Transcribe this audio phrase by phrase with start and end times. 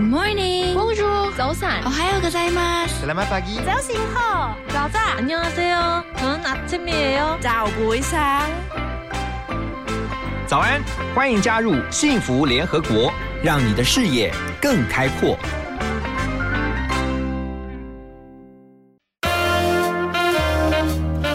[0.04, 0.76] morning.
[0.76, 1.34] Bonjour.
[1.36, 1.82] 早安。
[1.86, 3.04] 오하요ございます.
[3.04, 3.58] Selamat pagi.
[3.66, 4.56] 早醒好。
[4.70, 5.00] 早早。
[5.18, 6.04] 안녕하세요.
[6.18, 7.40] 저는 아침이에요.
[7.42, 8.48] 早不一상
[9.50, 10.08] 嗯
[10.46, 10.84] 早安，
[11.16, 13.12] 欢迎加入幸福联合国，
[13.44, 14.32] 让你的视野
[14.62, 15.36] 更开阔。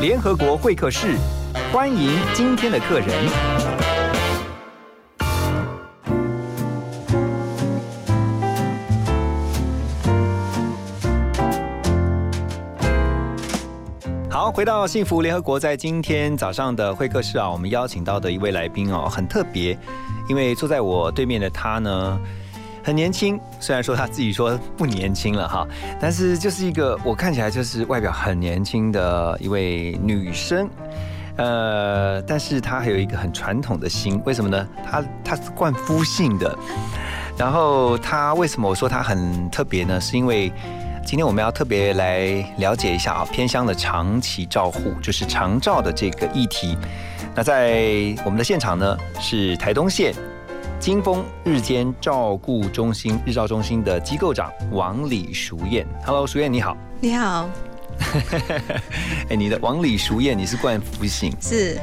[0.05, 1.17] 联合国会客室，
[1.73, 3.09] 欢迎今天的客人。
[14.29, 19.75] 好，回到幸福联合国，在今天早上的会客室啊，我们邀请到的一位来宾哦，很特别，
[20.29, 22.21] 因为坐在我对面的他呢，
[22.85, 25.67] 很年轻，虽然说他自己说不年轻了哈，
[25.99, 30.69] 但是就是一个我看起来就是外表很年轻的一位女生，
[31.35, 34.67] 呃，但是她还有一个很传统的心，为什么呢？
[34.85, 36.55] 她她是冠夫姓的，
[37.35, 39.99] 然后她为什么我说她很特别呢？
[39.99, 40.53] 是因为。
[41.07, 46.75] 今天我们要特别来了解一下啊，偏乡的长期照护，就是长照的这个议题。
[47.35, 50.15] 那在我们的现场呢，是台东县
[50.79, 55.85] 金峰日间照顾中心日照中心的机构长王李淑燕。
[56.05, 56.77] Hello，淑燕你好。
[56.99, 57.49] 你好，
[59.29, 61.79] 哎，你的王李淑燕，你是冠夫姓，是，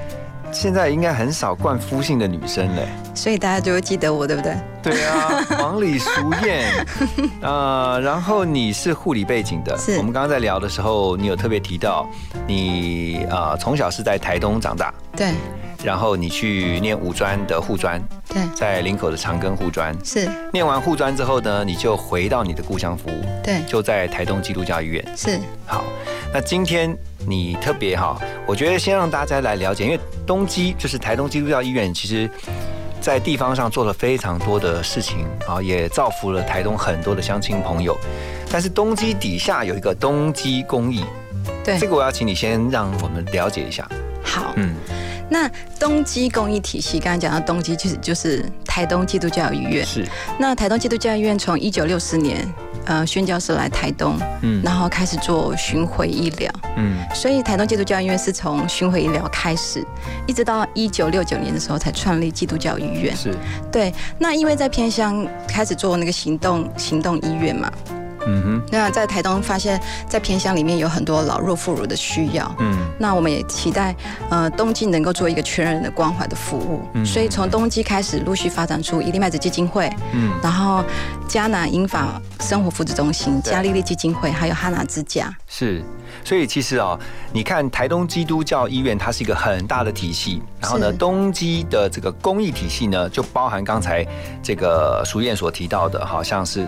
[0.52, 2.86] 现在应该很少冠夫姓的女生嘞。
[3.14, 4.56] 所以大家就会记得我，对不对？
[4.82, 6.10] 对啊， 王李淑
[6.44, 6.86] 燕，
[7.42, 12.08] 呃，然后你是护理背景的，是我们刚刚在聊的时候，你有特别提到
[12.46, 15.34] 你呃从小是在台东长大，对，
[15.84, 25.04] 然后你去念五专的护专，对，在林口的长庚护专，是，念完护专之后呢，你就回到你的故乡服务，对，就在台东基督教医院。
[25.16, 25.84] 是，好，
[26.32, 28.16] 那今天你特别哈，
[28.46, 32.30] 我觉得先让大家来了解，因为东基就是台东基督教医院，其实
[33.00, 37.96] 在地方上做了非常多的事情啊，也造福了台东很多的乡亲朋友。
[38.50, 41.04] 但是东基底下有一个东基公益，
[41.64, 43.88] 对这，个我要请你先让我们了解一下。
[44.22, 44.52] 好。
[44.56, 44.74] 嗯，
[45.32, 45.50] 那
[45.80, 49.84] 东基公益体系，刚刚讲到东基，其实就是台东基督教医院。
[49.84, 50.06] 是，
[50.38, 52.46] 那台东基督教医院从一九六四年，
[52.84, 56.52] 呃，宣教士来台东，嗯然后开始做巡回医疗。
[56.76, 59.82] 嗯所以台东基督教医院是从巡回医疗开始，
[60.26, 63.16] 一直到一九六九年的时候才创立基督教医院。
[63.16, 63.34] 是，
[63.72, 67.72] 对，那因为在偏乡开始做那个行动行动医院嘛，
[68.26, 72.54] 嗯哼，那在台东发现，在偏乡里面有很多老弱妇孺的需要。
[72.58, 72.78] 嗯。
[72.98, 73.94] 那我们也期待，
[74.30, 77.04] 呃，东基能够做一个全人的关怀的服务，嗯。
[77.04, 80.32] 所以从东基开始陆续发展出伊利麦子基金会，嗯。
[80.42, 80.84] 然后
[81.26, 83.52] 加南英法生活福祉中心、对。
[83.52, 85.34] 加利利基金会，还有哈拿之家。
[85.46, 85.82] 是，
[86.24, 86.98] 所以其实啊、
[87.32, 90.42] 你看台东基督教医院，它是一个很大的体系。
[90.60, 90.96] 然后呢，是。
[90.96, 94.06] 东基的这个公益体系呢，就包含刚才
[94.42, 96.66] 这个淑燕所提到的，好像是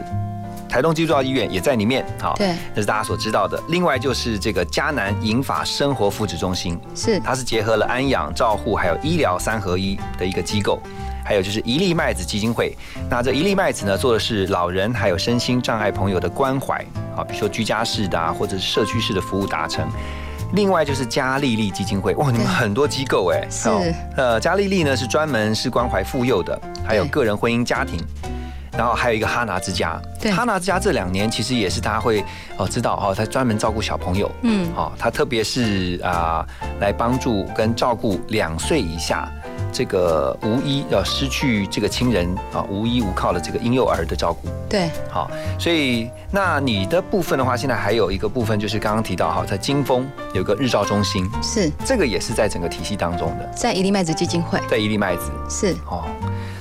[0.75, 2.05] 台东基督教医院也在里面。
[2.21, 3.63] 好，对，这是大家所知道的。
[3.69, 10.81] 另外就是这个迦南银法生活福祉中心，是它是结合了安养、照护还有医疗三合一的一个机构。
[11.25, 12.77] 还有就是一粒麦子基金会，
[13.09, 16.85] 那这一粒麦子呢，做的是老人还有身心障碍朋友的关怀，
[17.15, 19.89] 好，比如说居家式的啊，或者是社区式的服务达成。
[20.55, 23.69] 另外就是嘉利利基金会，哇，你们很多机构哎，是
[24.17, 27.97] 呃，嘉利利呢是专门是关怀妇幼的，还有对个人婚姻家庭，
[28.77, 30.33] 然后还有一个哈拿之家，对。
[30.33, 32.25] 哈拿之家这两年其实也是大家会
[32.57, 36.45] 哦知道哦，他专门照顾小朋友，嗯，哦，他特别是啊、
[36.81, 39.31] 来帮助跟照顾两岁以下
[39.73, 44.49] 这个无依呃失去这个亲人啊、无依无靠的这个婴幼儿的照顾。
[44.69, 51.71] 对，好，所以那你的部分的话，现在还有一个部分就是刚刚提到哈，在金峰有个日照中心，是。
[51.85, 54.61] 这个也是在整个体系当中的，在一粒麦子基金会。
[54.69, 55.31] 在一粒麦子。
[55.49, 55.77] 是。
[55.89, 56.05] 哦，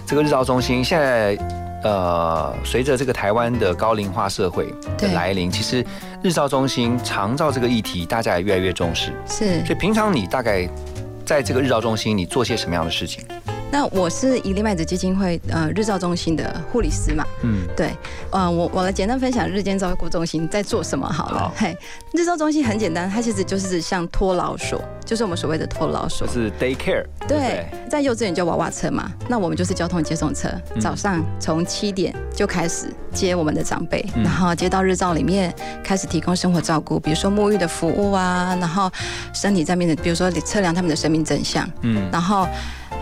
[0.06, 1.36] 这个日照中心现在。
[1.84, 5.86] 呃，随着这个台湾的高龄化社会的来临，其实
[6.22, 9.12] 日照中心长照这个议题，大家也越来越重视。
[9.28, 10.68] 是所以平常你大概
[11.26, 13.26] 在这个日照中心，你做些什么样的事情？
[13.74, 17.92] 那我是一粒麦子基金会呃日照中心的护理师嘛，嗯，对，
[18.30, 21.40] 呃，我我来简单分享日间照顾中心在做什么好了。
[21.40, 21.54] 好。
[21.58, 21.76] 嘿，
[22.14, 26.28] 日照中心很简单，它其实就是像托老所，就是我们所谓的托老所。
[26.28, 26.34] 就。
[26.34, 30.80] 是 day care，对对，在幼稚园叫娃娃车嘛，那我们就是交通接送车，嗯。
[30.80, 34.24] 早上从七点就开始接我们的长辈，嗯。
[34.24, 35.52] 然后接到日照里面
[35.84, 38.88] 开始提供生活照顾，比如说沐浴的服务啊，然后
[39.34, 42.08] 身体上面的，比如说测量他们的生命真相，嗯。
[42.12, 42.48] 然后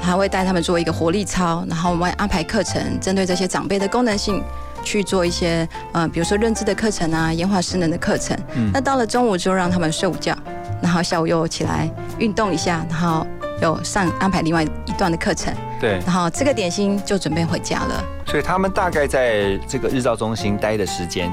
[0.02, 4.44] 还会带他们做一个活力操，然后我们会安排课程，针对这些长辈的功能性
[4.84, 8.36] 去做一些呃，比如说认知的课程啊，延缓失能的课程。
[8.56, 10.36] 嗯那到了中午就让他们睡午觉，
[10.82, 13.26] 然后下午又起来运动一下，然后
[13.62, 18.04] 又上安排另外一段的课程，对，然后这个点心就准备回家了。
[18.26, 21.32] 所以他们大概在这个日照中心待的时间，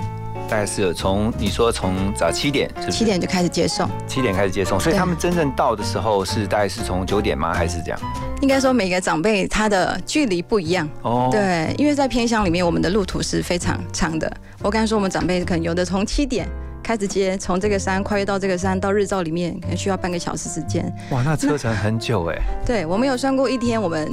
[0.49, 2.99] 大概是有从你说从早七点是不是？
[2.99, 7.53] 七点就开始接送，七点开始接送，所以他们真正到的时候是大概是从九点吗？
[7.53, 8.01] 还是这样？
[8.41, 10.89] 应该说每个长辈他的距离不一样。
[11.03, 14.31] 哦，对，因为在偏乡里面，我们的路途是非常长的。
[14.63, 16.49] 我刚才说，我们长辈可能有的从七点
[16.83, 20.91] 开始接，从这个山跨越到这个山到日照里面，可能需要半个小时时间。
[21.11, 22.39] 哇，那车程很久哎。
[22.65, 24.11] 对，我们有算过一天，我们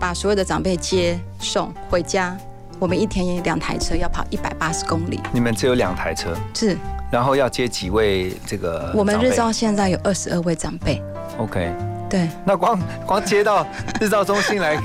[0.00, 2.36] 把所有的长辈接送回家，
[2.78, 5.20] 我们一天也两台车要跑一百八十公里。
[5.32, 6.76] 你们只有两台车，是。
[7.10, 11.02] 然后要接几位这个我们日照现在有二十二位长辈。
[11.38, 11.72] OK，
[12.10, 13.66] 对，那光光接到
[13.98, 14.78] 日照中心来，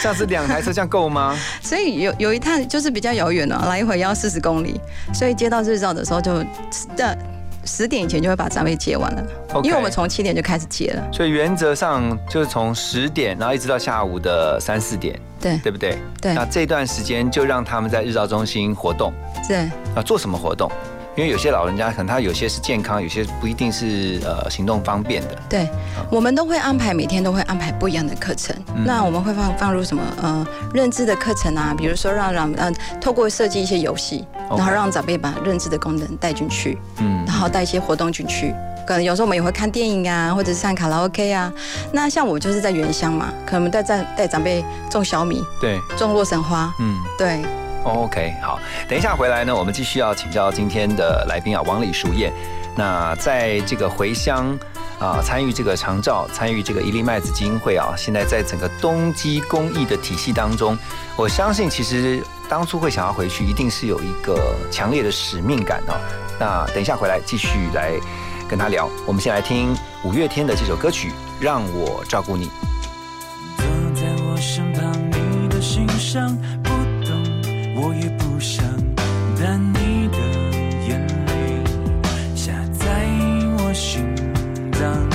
[0.00, 1.36] 像是两台车，这样够吗？
[1.60, 4.80] 所以有有一趟就是比较遥远了，来一回要四十公里，
[5.12, 6.38] 所以接到日照的时候就
[6.96, 7.18] 的
[7.64, 9.22] 十点以前就会把长辈接完了
[9.64, 11.02] 因为我们从七点就开始接了。
[11.12, 15.98] 所以原则上就是从十点，然后一直到下午的三四点，对对不对？
[16.20, 19.12] 对那这段时间就让他们在日照中心活动
[19.48, 19.56] 对
[19.96, 20.70] 啊，做什么活动？
[21.16, 25.36] 因为有些老人家可能他有些是健康，有些不一定是呃行动方便的。
[25.48, 25.68] 对，
[26.08, 28.56] 我们都会安排每天都会安排不一样的课程。
[28.76, 38.54] 嗯那我们会放放入什么呃认知的课程啊，比如说让让呃透过设计一些游戏，然后让长辈把认知的功能带进去，嗯然后带一些活动进去。
[38.86, 41.52] 可能有时候我们也会看电影啊，或者是唱卡拉 OK 啊。
[41.92, 46.98] 那像我就是在原乡嘛，可能我们带带带长辈种小米、对，种洛神花，嗯。
[47.18, 47.40] 对
[47.84, 52.32] ，OK，好，等一下回来呢，我们继续要请教今天的来宾啊，王李淑燕。
[52.76, 54.56] 那在这个回乡
[54.98, 60.78] 啊，参与这个长照，参与这个一粒麦子基金会啊，现在在整个东基公益的体系当中，
[61.16, 65.94] 我相信其实当初会想要回去，一定是有一个强烈的使命感哦。
[66.38, 67.92] 那等一下回来继续来
[68.50, 68.90] 跟他聊。
[69.06, 71.08] 我们先来听五月天的这首歌曲
[71.40, 72.46] 《让我照顾你》。
[73.56, 73.64] 坐
[73.94, 76.70] 在我身旁，你的心上不
[77.06, 77.14] 懂，
[77.76, 78.64] 我也不想，
[79.38, 80.18] 但你的
[80.88, 81.62] 眼泪
[82.34, 83.06] 下在
[83.58, 84.04] 我心
[84.72, 85.08] 脏。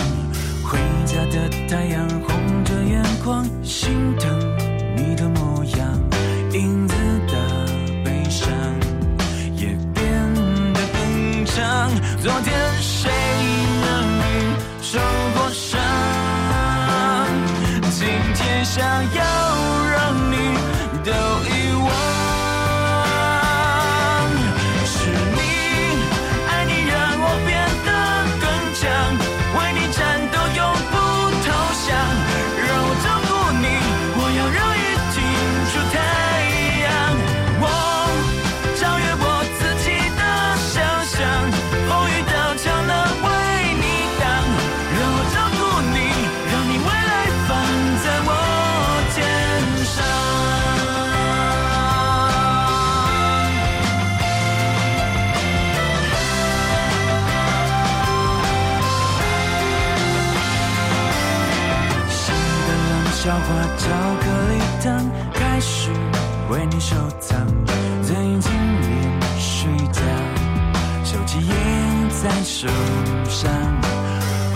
[0.64, 4.32] 回家的太阳红着眼眶，心疼
[4.96, 6.00] 你的模样，
[6.54, 6.96] 影子
[7.28, 7.66] 的
[8.06, 8.50] 悲伤
[9.58, 10.34] 也变
[10.74, 11.92] 得更长。
[12.24, 12.56] 昨天
[72.26, 72.68] 在手
[73.30, 73.52] 上，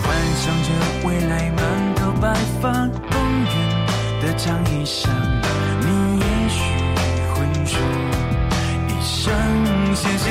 [0.02, 0.68] 幻想着
[1.06, 3.54] 未来满头白发，公园
[4.20, 5.08] 的长椅上，
[5.80, 6.58] 你也许
[7.32, 7.78] 会说
[8.88, 9.32] 一声
[9.94, 10.26] 谢谢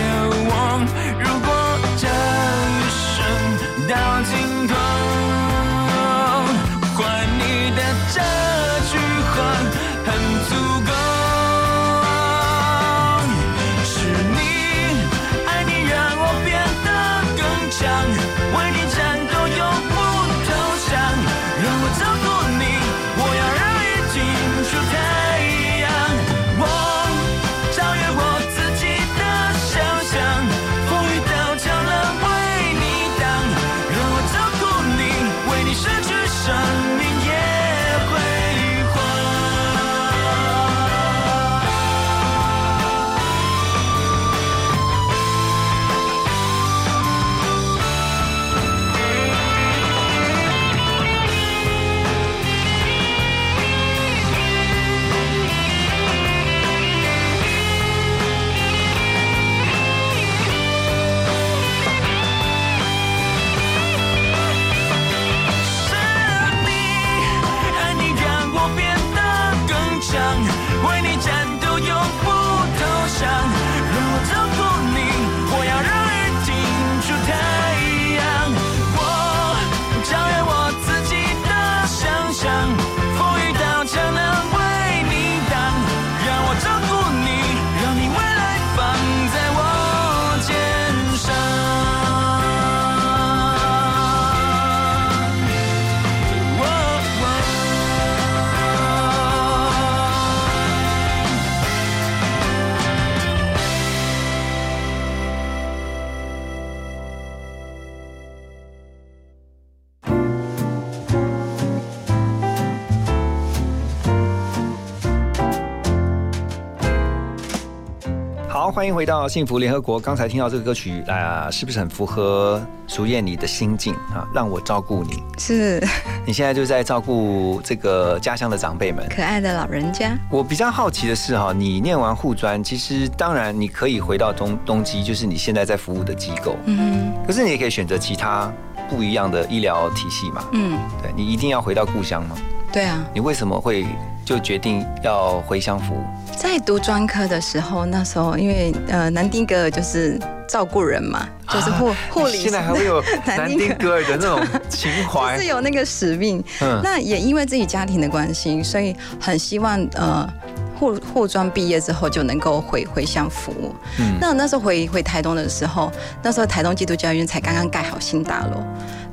[118.89, 119.99] 迎回到幸福联合国。
[119.99, 124.27] 刚才听到这个歌曲啊、是不是很符合熟燕你的心境啊？
[124.33, 125.23] 让我照顾你。
[125.37, 125.79] 是
[126.25, 129.07] 你现在就在照顾这个家乡的长辈们。
[129.09, 130.17] 可爱的老人家。
[130.31, 138.51] 我比较好奇的是哈，你念完护专，其实当然你可以回到东东基，就是你现在在服务的机构，嗯可是你也可以选择其他
[138.89, 140.43] 不一样的医疗体系嘛。
[140.53, 142.35] 嗯，对你一定要回到故乡吗？
[142.71, 143.85] 对啊，你为什么会
[144.29, 146.03] 就决定要回乡服务？
[146.37, 155.47] 在读专科的时候，那时候因为呃南丁格尔就是照顾人嘛，就是护护理，啊现在还会有 南丁格尔的那种情怀是。
[155.47, 156.43] 有那个使命。
[156.61, 160.31] 嗯那也因为自己家庭的关系，所以很希望呃
[160.79, 163.73] 护护专毕业之后就能够回回乡服务。
[163.99, 168.63] 嗯那那时候回回台东的时候，那时候台东基督教医院才刚刚盖好新大楼。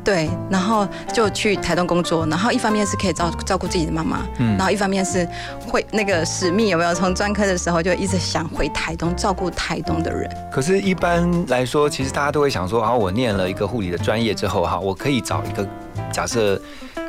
[0.06, 5.28] 对，然后就去台东工作，然后一方面是可以照照顾自己的妈妈，嗯然后一方面是
[5.66, 6.94] 会那个使命有没有？
[6.94, 10.30] 从专科的时候就一直想回台东照顾台东的人。
[10.52, 15.68] 可是，一般来说，其实大家都会想说，啊，我念了一个护理的专业之后，哈，我可以找一个
[16.12, 16.56] 假设，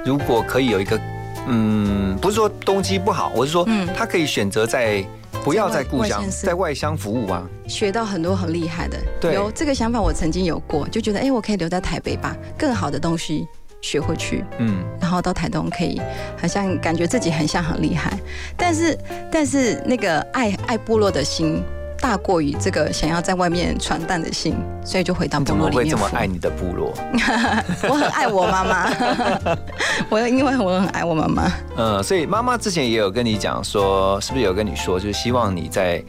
[0.04, 1.00] 如果可以有一个，
[1.48, 5.06] 嗯，不是说东基不好，我是说，嗯他可以选择在
[5.48, 7.48] 不要在故乡在外乡服务啊。
[7.68, 8.98] 学到很多很厉害的。
[9.22, 13.48] 对有这个想法，我曾经有过，就觉得哎，我可以留在台北把更好的东西
[13.82, 16.02] 学回去，嗯，然后到台东可以
[16.38, 18.20] 好像感觉自己很像很厉害。
[18.58, 18.98] 但是
[19.32, 21.64] 但是那个爱爱部落的心。
[22.00, 26.94] 大过于这个想要在外面传蛋的心，所以就回到部落里面怎么会这么爱你的部落？
[27.90, 28.90] 我很爱我妈妈，
[30.10, 31.52] 我因为我很爱我妈妈。
[31.76, 36.04] 嗯，所以妈妈之前也有跟你讲说，是不是有跟你说，就是希望你在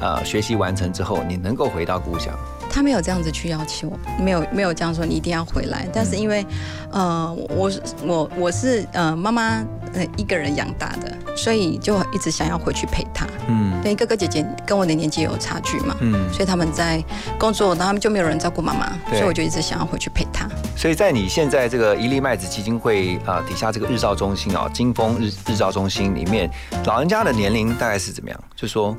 [0.00, 2.32] 呃学习完成之后，你能够回到故乡。
[2.72, 5.86] 他没有这样子去要求，没有没有这样说你一定要回来。
[5.92, 6.44] 但是因为，
[6.90, 9.62] 呃，我是我我是呃妈妈
[9.92, 13.26] 呃一个人养大的，所以就一直想要回去陪她。
[13.46, 17.04] 嗯对，哥哥姐姐跟我的年纪有差距嘛，嗯，所以他们在
[17.38, 20.48] 工作，然后他们就没有人照顾妈妈，所以我就一直想要回去陪她。
[20.76, 26.48] 所以在你现在这个一粒麦子基金会啊、底下这个日照中心啊、金峰日日照中心里面，
[26.86, 28.40] 老人家的年龄大概是怎么样？
[28.54, 28.96] 就说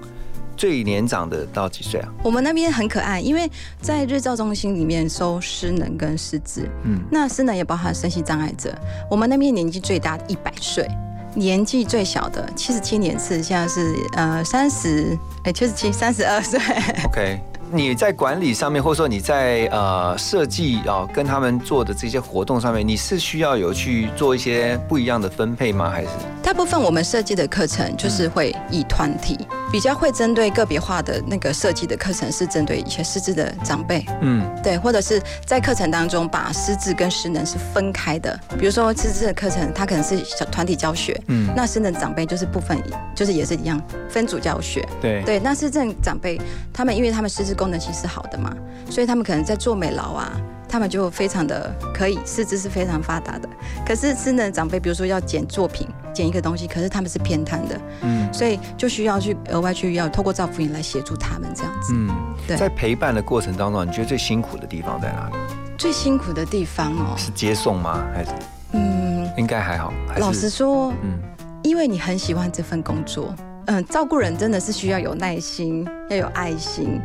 [0.55, 2.10] 最年长的到几岁啊？
[2.24, 3.50] 我们那边很可爱，因为
[3.81, 8.74] 在日照中心里面收失能跟失智，嗯那失能也包含身心障碍者。
[9.10, 10.88] 我们那边年纪最大的一百岁，
[11.36, 16.60] 年纪最小的七十七年次，现在是呃三十，哎七十七三十二岁。
[17.05, 17.39] ，OK。
[17.75, 25.89] 你在管理上面，或者说你在呃设计啊、跟他们做的这些活动上面，你是需要有去做一些不一样的分配吗？
[25.89, 26.10] 还是
[26.44, 29.39] 大部分我们设计的课程就是会以团体，
[29.72, 38.39] 比较会针对个别化的那个设计的课程，是针对一些失智的长辈，嗯对，或者是在课程当中把失智跟失能是分开的。
[38.60, 42.77] 比如说失智的课程，它可能是小团体教学，嗯，那失能长辈就是部分，
[43.15, 44.88] 就是也是一样分组教学。
[45.01, 46.39] 对对，那失智长辈
[46.72, 48.53] 他们因为他们失智功能其实好的嘛，
[48.89, 50.34] 所以他们可能在做美劳啊，
[50.67, 53.48] 他们就非常的可以，四肢是非常发达的。
[53.86, 61.93] 可是智能长辈，比如说要剪作品，剪一个东西，可是他们是偏瘫的，嗯所以就需要去额外去要透过照福营来协助他们这样子。
[61.96, 62.10] 嗯，
[62.46, 65.36] 对在陪伴的过程当中，你觉得最辛苦的地方在哪里？
[65.77, 68.03] 最辛苦的地方哦，是接送吗？
[68.13, 68.32] 还是
[68.74, 69.93] 嗯，应该还好？
[70.17, 71.17] 老实说，嗯
[71.63, 73.34] 因为你很喜欢这份工作，
[73.67, 77.00] 嗯，照顾人真的是需要有耐心，要有爱心。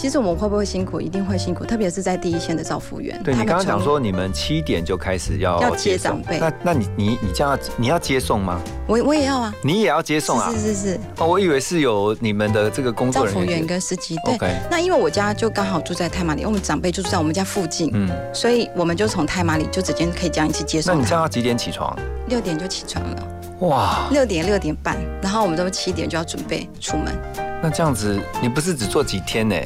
[0.00, 0.98] 其实我们会不会辛苦？
[0.98, 3.22] 一定会辛苦，特别是在第一线的照护员。
[3.22, 8.58] 对你刚刚讲说你们七点就开始要要接送长辈那那你你你这样你要接送吗？
[8.86, 10.50] 我我也要啊，你也要接送啊？
[10.52, 13.66] 是是是是，哦，我以为是有你们的这个工作人员接。
[13.66, 14.16] 跟司机。
[14.24, 21.00] 对那因为我家就刚好住在太马里，我们长辈就住在我们家附近，嗯，所以我们就从太马里就直接可以这样一起接送那。
[21.02, 21.94] 你这样要几点起床？
[22.28, 23.28] 六点就起床了，
[23.66, 27.14] 哇，六点六点半，然后我们都七点就要准备出门，
[27.62, 29.54] 那这样子你不是只做几天呢？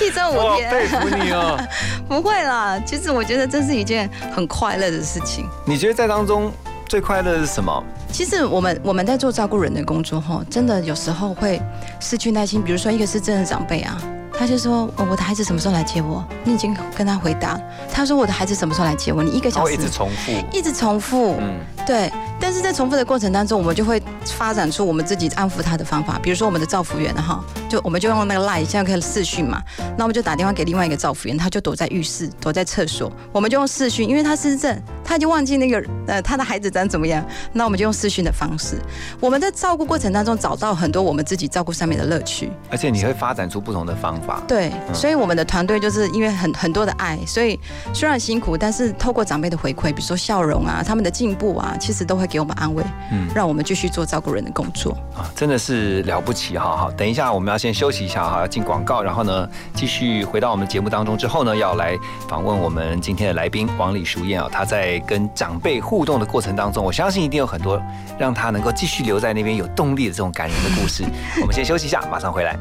[0.00, 0.70] 一周五哇，天。
[0.70, 1.58] 佩服你哦！
[2.08, 5.46] 不会啦，其实我觉得这是一件很快乐的事情。
[5.64, 6.52] 你觉得在当中
[6.88, 7.82] 最快乐的是什么？
[8.12, 11.60] 其实我们我们在做照顾人的工作后，真的有时候会
[12.00, 12.62] 失去耐心。
[12.62, 14.00] 比如说一个是真的长辈啊，
[14.38, 17.60] 他就说：“哦我的孩子什么时候来接我？”你已经跟他回答，
[17.92, 20.32] 他说：“我的孩子什么时候来接我？”你一个小时一直重复。
[20.52, 22.10] 一直重复，嗯对。
[22.38, 24.00] 但是在重复的过程当中，我们就会
[24.34, 26.18] 发展出我们自己安抚他的方法。
[26.22, 29.62] 比如说我们的造福员哈，就我们就用那个 line，现在可以视讯嘛，
[29.96, 38.80] 那我们就打电话给另外一个造福员，他就躲在浴室，躲在厕所，我们就用视讯，因为他失智症，他已经忘记那个呃他的孩子长怎么样，那我们就用视讯的方式，
[39.20, 44.42] 我们在照顾过程当中找到很多我们自己照顾上面的乐趣，而且你会发展出不同的方法。
[44.48, 47.58] 对，所以我们的团队就是因为很很多的爱，所以
[47.92, 56.74] 虽然辛苦，但是透过长辈的回馈，比如说笑容啊，他们的进步啊，其实都会给我们安慰，嗯，让我们继续做照顾人的工作啊，真的是了不起哈！
[56.74, 61.94] 好，等一下我们要先休息一下哈，要进广告，然后呢继续回到我们节目当中之后呢，要来
[62.26, 67.78] 访问我们今天的来宾王李淑燕啊，她在跟长辈互动的过程当中，我相信一定有很多
[68.18, 71.04] 让她能够继续留在那边有动力的这种感人的故事。
[71.42, 72.58] 我们先休息一下，马上回来。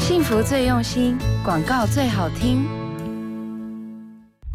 [0.00, 2.83] 幸福最用心，广告最好听。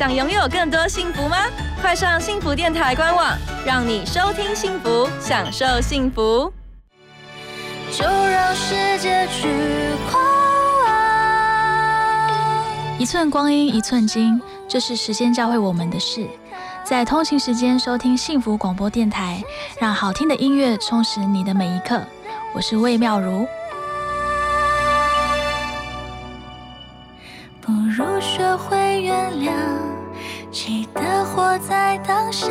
[0.00, 1.36] 想拥有更多幸福吗？
[1.78, 3.36] 快上幸福电台官网，
[3.66, 6.50] 让你收听幸福，享受幸福。
[7.92, 9.46] 就让世界去
[10.10, 10.24] 狂
[12.98, 16.26] 一寸光阴一寸金，这是时间教会我们的事。
[16.82, 19.44] 在通勤时间收听幸福广播电台，
[19.78, 22.00] 让好听的音乐充实你的每一刻。
[22.54, 23.46] 我是魏妙如。
[30.50, 32.48] 记得活在当下，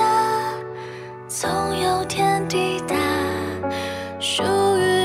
[1.28, 2.96] 总有天抵达
[4.22, 4.42] 属
[4.78, 4.99] 于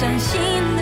[0.00, 0.77] 掌心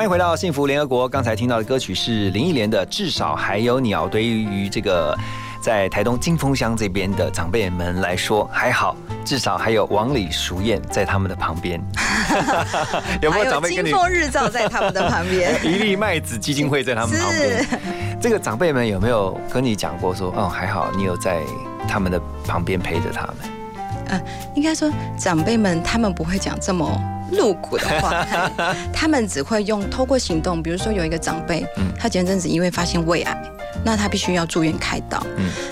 [0.00, 1.06] 欢迎回到幸福联合国。
[1.06, 4.06] 刚才听到的歌曲是林忆莲的《至少还有鸟》。
[4.08, 5.14] 对于这个
[5.60, 11.78] 在台东金峰乡这边的长辈们来说，还好，至少还有王李淑燕在他们的旁边。
[13.20, 13.90] 有没有长辈跟你？
[13.90, 17.66] 金凤日照在他们的旁边一粒麦子基金会在他们旁边。
[18.18, 21.42] 这个长辈们有没有跟你讲过说，哦，还好你有在
[21.86, 23.59] 他们的旁边陪着他们？
[24.10, 24.20] 呃，
[24.54, 27.00] 应该说长辈们他们不会讲这么
[27.32, 28.26] 露骨的话，
[28.92, 31.64] 他们只会用透过行动，比如说有一个长辈，
[31.98, 33.42] 他前阵子因为发现胃癌，
[33.84, 35.24] 那他必须要住院开刀，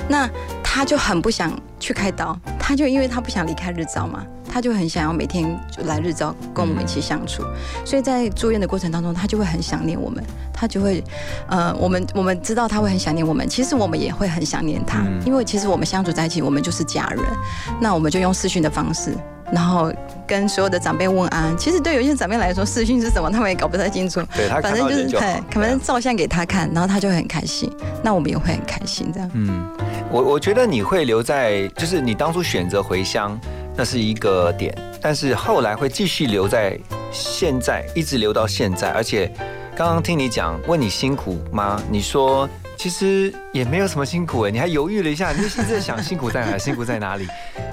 [0.09, 0.29] 那
[0.63, 4.25] 他就很不想去开刀，他就因为他不想离开日照嘛。
[4.49, 7.43] 他就很想要每天就来日照跟我们一起相处，
[7.85, 11.03] 所以在住院的过程当中，他就会很想念我们，他就会，
[11.49, 17.23] 呃，我们我们知道他会很想念我们，其实我们也会很想念他，因为其实我们相处在一起，我们就是家人，
[17.81, 19.15] 那我们就用视讯的方式，
[19.53, 19.93] 然后
[20.27, 21.57] 跟所有的长辈问安。
[21.57, 27.71] 其实对有些长辈来说，视讯是什么，他们也搞不太清楚，对他反正就是对，可能照相给他看，然后他就会很开心，
[28.03, 29.31] 那我们也会很开心，这样。
[29.35, 29.69] 嗯，
[30.11, 33.39] 我我觉得你会留在，就是你当初选择回乡。
[33.79, 36.77] 那是一个点，但是后来会继续留在
[37.13, 38.91] 现在，一直留到现在。
[38.91, 39.33] 而且
[39.77, 41.81] 刚刚听你讲，问你辛苦吗？
[41.89, 47.29] 你说其实也没有什么辛苦哎，你还犹豫了一下，你就一直在想辛苦在哪， 辛苦在哪里？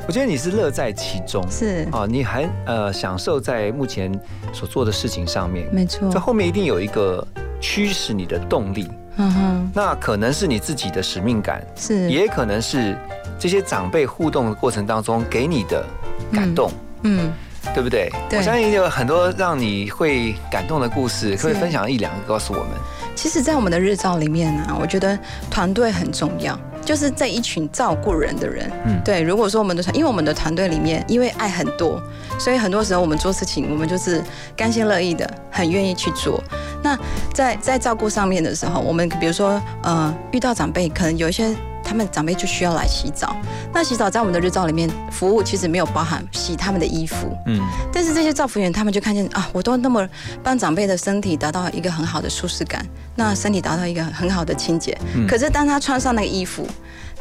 [0.08, 4.13] 我觉得你是乐在其中，是哦，你还呃享受在目前
[4.54, 6.08] 所做的事情上面，没错。
[6.12, 7.28] 这后面一定有一个
[7.60, 8.88] 驱使你的动力，
[9.18, 12.96] 嗯哼，那可能是你自己的使命感，是，也可能是。
[13.39, 15.86] 这些长辈互动的过程当中给你的
[16.32, 16.71] 感动，
[17.04, 17.32] 嗯，
[17.74, 18.12] 对不对？
[18.30, 22.69] 对，我相信有很多让你会感动的故事，可以分享一两个告诉我们。
[23.15, 25.17] 其实，在我们的日照里面呢，我觉得
[25.50, 28.69] 团队很重要，就是在一群照顾人的人。
[28.86, 29.21] 嗯，对。
[29.21, 32.02] 如果说我们的团，因为我们的团队里面，因为爱很多，
[32.38, 34.21] 所以很多时候我们做事情，我们就是
[34.56, 36.43] 甘心乐意的，很愿意去做。
[36.84, 36.98] 那
[37.34, 41.56] 在在照顾上面的时候，我们比如说，呃，遇到长辈，可能有一些。
[41.86, 43.36] 他们长辈就需要来洗澡，
[43.71, 47.62] 那洗澡在我们的日照里面服务其实没有包含洗他们的衣服，嗯，
[47.93, 50.06] 但是这些照服员他们就看见啊，我都那么
[50.43, 52.84] 帮长辈的身体达到一个很好的舒适感，
[53.15, 56.67] 那身体达到一个很好的清洁，可是当他穿上那个衣服，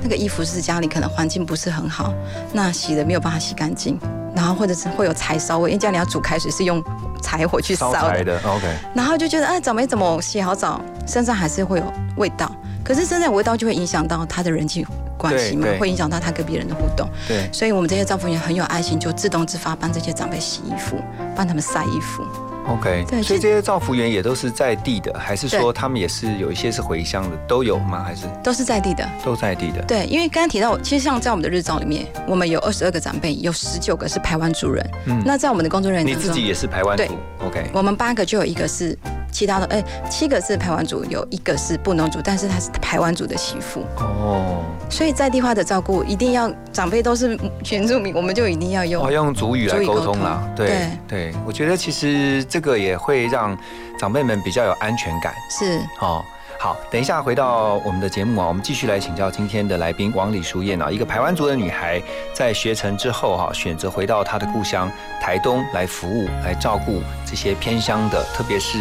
[0.00, 2.12] 那个衣服是家里可能环境不是很好，
[2.52, 3.98] 那洗的没有办法洗干净，
[4.34, 6.82] 然后或者是会有柴烧味，因为家里要煮开水是用
[7.22, 7.98] 柴火去烧的
[8.44, 12.50] ，OK，然后就觉得啊，长辈怎么洗好澡，身上还是会有味道。
[12.84, 17.08] 可是身上有味道就会影响到他的人际关系嘛，会影响到他跟别人的互动。
[17.26, 20.96] 对，所以我们这些丈夫也很有爱心，就自动自发帮这些长辈洗衣服，
[21.34, 22.22] 帮他们晒衣服。
[22.66, 28.02] OK，对所以这些造福员也都是在地的，还是说他们也是有一些是回乡的，都有吗？
[28.02, 29.08] 还是都是在地的。
[29.24, 29.82] 都在地的？
[29.82, 34.90] 对，因为刚刚提到，其实像在我们的日照里面，我们有二十二个长辈，有十九个是排湾族人。
[35.06, 38.96] 嗯那在我们的工作人员你自己也是排湾族对？OK，我们八个就有一个是
[39.30, 47.38] 其他的，哎、七个是排湾族，有一个是布农族，但是他是排湾族的媳妇，哦，所以在地化的照顾一定要长辈都是
[47.70, 50.42] 原住民，我们就一定要用哦，要用族语来沟沟通啦。
[50.54, 53.58] 对对对，我觉得其实这个也会让
[53.98, 55.34] 长辈们比较有安全感。
[55.50, 56.24] 是哦。
[56.56, 62.00] 好，等一下回到我们的节目啊，我们继续来请教今天的来宾王李淑燕啊，一个排湾族的女孩，
[62.32, 64.88] 在学成之后哈、选择回到她的故乡
[65.20, 68.78] 台东来服务，来照顾这些偏乡的，特别是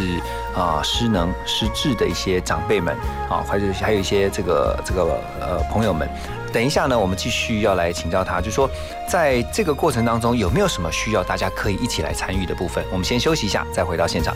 [0.55, 2.95] 啊、失能失智的一些长辈们
[3.27, 6.07] 啊，或者还有一些这个这个呃朋友们。
[6.53, 8.69] 等一下呢，我们继续要来请教他，就说
[9.09, 12.85] 在这个过程当中有没有什么需要大家可以一起来参与的部分？
[12.91, 14.35] 我们先休息一下，再回到现场。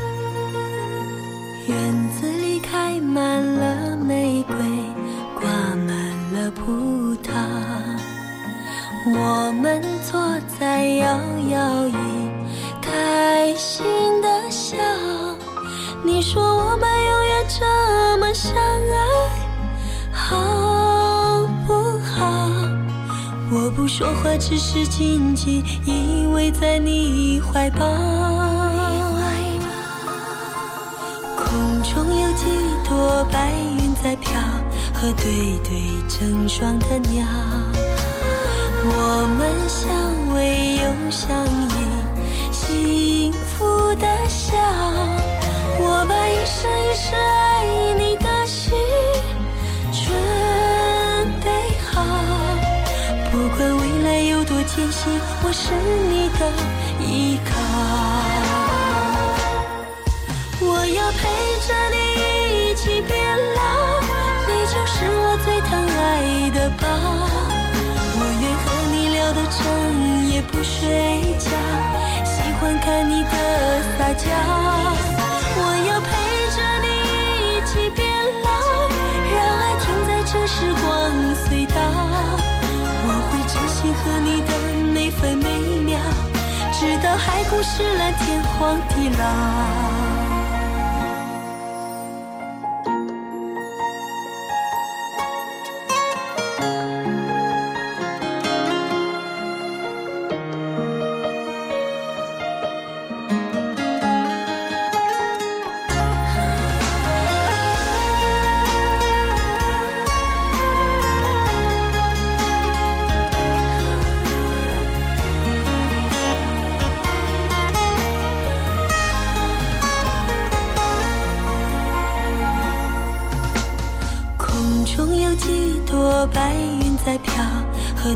[23.97, 27.79] 说话，只是紧紧依偎在你怀抱。
[31.36, 32.45] 空中有几
[32.88, 34.39] 朵白云在飘，
[34.93, 37.25] 和对对成双的鸟。
[38.86, 39.89] 我们相
[40.36, 44.55] 偎又相依，幸福的笑。
[45.79, 47.15] 我把一生一世
[55.43, 55.74] 我是
[56.10, 56.41] 你的
[57.06, 57.50] 依靠。
[60.60, 61.22] 我要陪
[61.65, 61.96] 着你
[62.72, 63.15] 一起变
[63.56, 63.60] 老，
[64.48, 66.84] 你就是我最疼爱的宝。
[68.20, 69.60] 我愿和你聊到整
[70.30, 71.50] 夜不睡觉，
[72.26, 73.32] 喜欢看你的
[73.98, 74.26] 撒娇。
[75.60, 76.10] 我要陪
[76.56, 76.88] 着你
[77.46, 78.04] 一起变
[78.43, 78.48] 老，
[79.36, 80.86] 让爱停在这时光
[81.46, 81.78] 隧道。
[83.10, 84.52] 我会珍惜和你的，
[86.79, 89.96] 直到海枯石烂，天荒地老。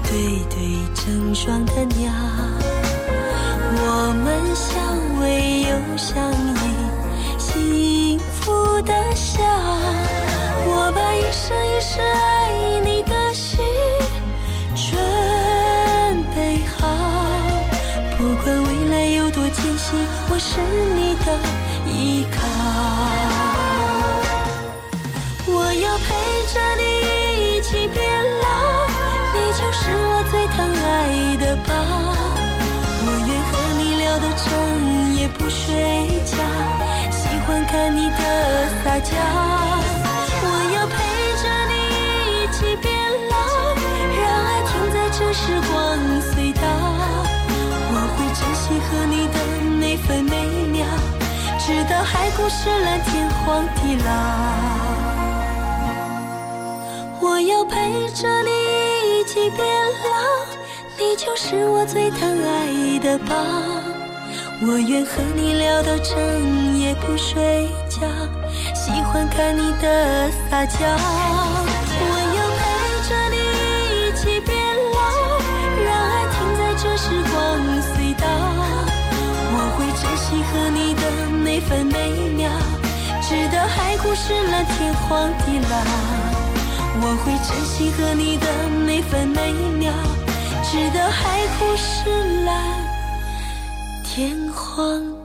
[0.04, 2.12] 对对成双的鸟。
[3.74, 4.72] 我们相
[5.22, 5.24] 偎
[5.70, 6.12] 又相
[6.48, 6.51] 依，
[35.66, 35.70] 睡
[36.26, 36.36] 觉，
[37.12, 38.16] 喜欢看你的
[38.84, 39.12] 撒娇。
[40.44, 40.94] 我要陪
[41.42, 41.74] 着你
[42.34, 42.90] 一起变
[43.30, 43.34] 老，
[44.18, 45.72] 让爱停在这时光
[46.20, 46.64] 隧道。
[47.94, 49.38] 我会珍惜和你的
[49.80, 50.34] 每分每
[50.72, 50.82] 秒，
[51.60, 54.10] 直到海枯石烂，天荒地老。
[57.22, 58.50] 我要陪着你
[59.20, 59.64] 一起变
[60.10, 60.12] 老，
[60.98, 63.81] 你就是我最疼爱的宝。
[64.64, 68.06] 我愿和你聊到整夜不睡觉，
[68.76, 70.78] 喜欢看你的撒娇。
[71.98, 72.62] 我要陪
[73.10, 73.38] 着你
[73.98, 74.54] 一起变
[74.94, 75.02] 老，
[75.84, 77.34] 让爱停在这时光
[77.82, 78.24] 隧道。
[79.50, 81.02] 我会珍惜和你的
[81.44, 81.98] 每分每
[82.38, 82.46] 秒，
[83.20, 85.74] 直到海枯石烂，天荒地老。
[87.04, 88.46] 我会珍惜和你的
[88.86, 89.92] 每分每秒，
[90.62, 91.81] 直到海枯石，
[94.14, 95.21] 天荒。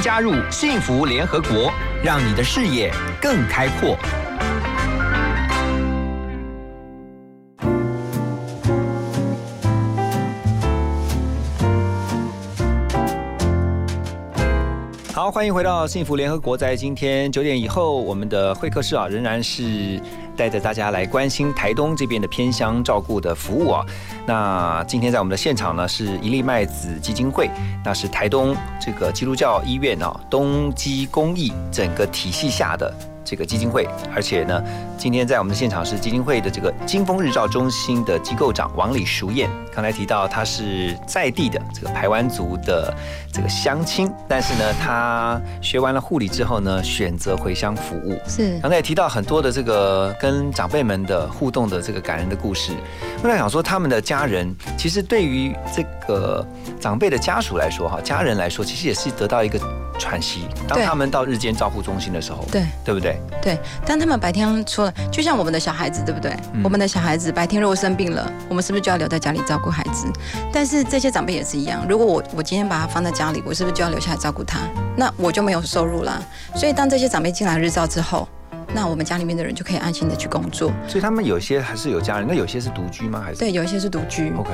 [0.00, 3.96] 加入幸福联合国，让你的视野更开阔。
[15.14, 16.56] 好，欢迎回到幸福联合国。
[16.56, 20.00] 在今天九点以后，我们的会客室啊，仍然是
[20.38, 23.84] 带着大家来关心台东这边的偏乡照顾的服务啊。
[24.24, 27.50] 那今天在我们的现场呢，是一粒麦子基金会，
[27.84, 32.94] 那是台东这个基督教医院啊，东基公益整个体系下的。
[33.24, 34.62] 这个基金会，而且呢，
[34.98, 39.48] 今天在我们的现场是基金会的这个金峰日照中心的机构长王李淑燕。
[39.72, 42.92] 刚才提到他是在地的这个排湾族的
[43.32, 48.18] 这个乡亲，但是呢，他学完了护理之后呢，选择回乡服务。
[48.26, 52.72] 是，刚才也提到很多的这个跟长辈们的互动的这个感人的故事。
[53.22, 56.44] 我在想说，他们的家人其实对于这个
[56.80, 59.60] 长辈的家属来说，哈，家人来说，其实也是得到一个
[59.96, 60.48] 喘息。
[60.66, 63.20] 当他们到日间照护中心的时候，对，对不对？
[63.40, 63.56] 对，
[63.86, 66.32] 当他们白天除了，就像我们的小孩子，对不对？
[66.54, 70.06] 嗯、我们的小孩子白天如果生病了，我们是不是就要留在家里照顾孩子？
[70.52, 74.60] 但是这些长辈也是一样，如果我我今天把他放在家里，我是不是就要留下来照顾他？
[74.96, 76.20] 那我就没有收入啦。
[76.54, 78.28] 所以当这些长辈进来日照之后，
[78.74, 80.72] 那我们家里面的人就可以安心的去工作。
[80.86, 83.22] 所以他们有些还是有家人，那有些是独居吗？
[83.24, 84.32] 还是对，有一些是独居。
[84.36, 84.50] OK。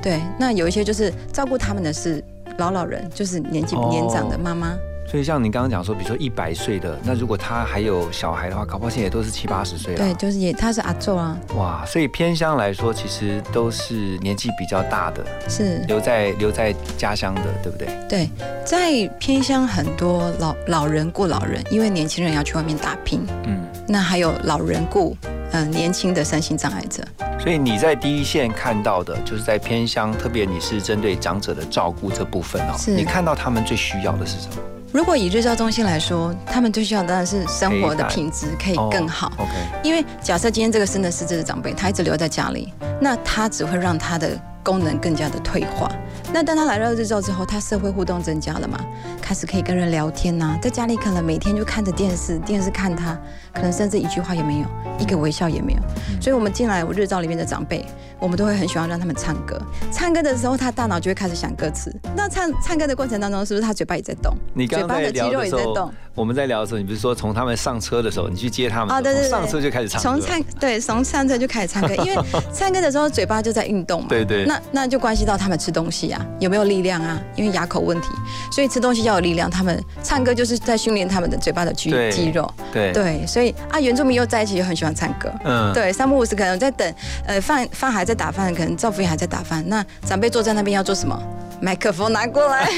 [0.00, 2.22] 对，那有一些就是照顾他们的是
[2.58, 4.68] 老老人，就是年纪年长的妈妈。
[4.68, 4.78] 哦
[5.10, 9.98] 所以像您刚刚讲说，比如说一百岁的，那如果他还有小孩的话，搞不好现在也都是七八十岁了。
[9.98, 11.34] 对，就是也他是阿昼啊。
[11.56, 17.88] 哇，所以偏乡来说，其实都是年纪比较大的，是留在留在家乡的，对不对？
[18.06, 18.30] 对，
[18.66, 23.26] 在偏乡很多老老人顾老人，因为年轻人要去外面打拼。
[23.46, 25.16] 嗯，那还有老人顾
[25.52, 27.02] 嗯年轻的身心障碍者。
[27.40, 32.74] 所以你在第一线看到的，就是在偏乡，特别你是针对长者的照顾这部分哦。
[32.76, 32.90] 是。
[32.94, 34.56] 你看到他们最需要的是什么？
[34.90, 39.28] 如果以日照中心来说，他们最需要当然是生活的品质可以更好。
[39.36, 39.52] 哦、OK，
[39.84, 44.30] 因为假设今天这个生的失智的长辈，他一直留在家里，那他只会让他的
[44.68, 45.90] 功能更加的退化。
[46.30, 48.78] 那当他来到日照之后，他社会互动增加了嘛，
[49.18, 53.18] 开始可以跟人聊天呐、啊，在家里可能每天就看着电视，电视看他，
[53.54, 54.66] 可能甚至一句话也没有，
[54.98, 55.80] 一个微笑也没有。
[56.20, 57.82] 所以我们进来我日照里面的长辈，
[58.18, 59.58] 我们都会很喜欢让他们唱歌。
[59.90, 61.90] 唱歌的时候，他大脑就会开始想歌词。
[62.14, 64.36] 那唱唱歌的过程当中，是不是他嘴巴也在动？
[64.52, 69.22] 你刚刚在聊的时候，我们在聊的时候，你不是说从他们上车的时候，你去接他们，啊、哦，对对。
[69.22, 72.16] 对，上车就开始唱，从唱对，从上车就开始唱歌， 因为
[72.52, 77.20] 唱歌的时候嘴巴就在运动嘛，对对，那那就关系到他们吃东西啊，有没有力量啊？
[77.36, 78.08] 因为牙口问题，
[78.50, 79.48] 所以吃东西要有力量。
[79.48, 82.92] 他们唱歌就是在训练他们的嘴巴的肌肌肉，对。
[82.92, 86.94] 对，所以啊，原住民又在一起，又很喜欢唱歌，嗯，对，三不五时可能在等，
[87.26, 91.16] 呃，饭饭还在打饭，可能赵福也还在打饭，那长辈坐在那边要做什么？
[91.60, 92.70] 麦克风拿过来，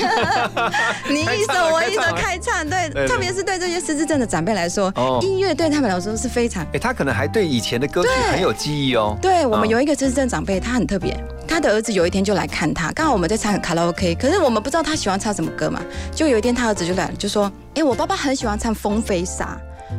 [1.06, 9.16] 你一首我一首开唱，对，特别是对这些失智症的长辈来说，音乐对他们来说是非常，哎，他可能还对以前的歌曲很有记忆哦。
[9.20, 11.16] 对我们有一个失智症长辈，他很特别，
[11.46, 15.80] 他的儿子有一天就来看他，刚好我们在唱卡拉 OK，可是我们不知道他喜欢唱什么歌嘛，
[16.14, 19.58] 就有一天他儿子就来了，就说，哎，我爸爸很喜欢唱《风飞沙》。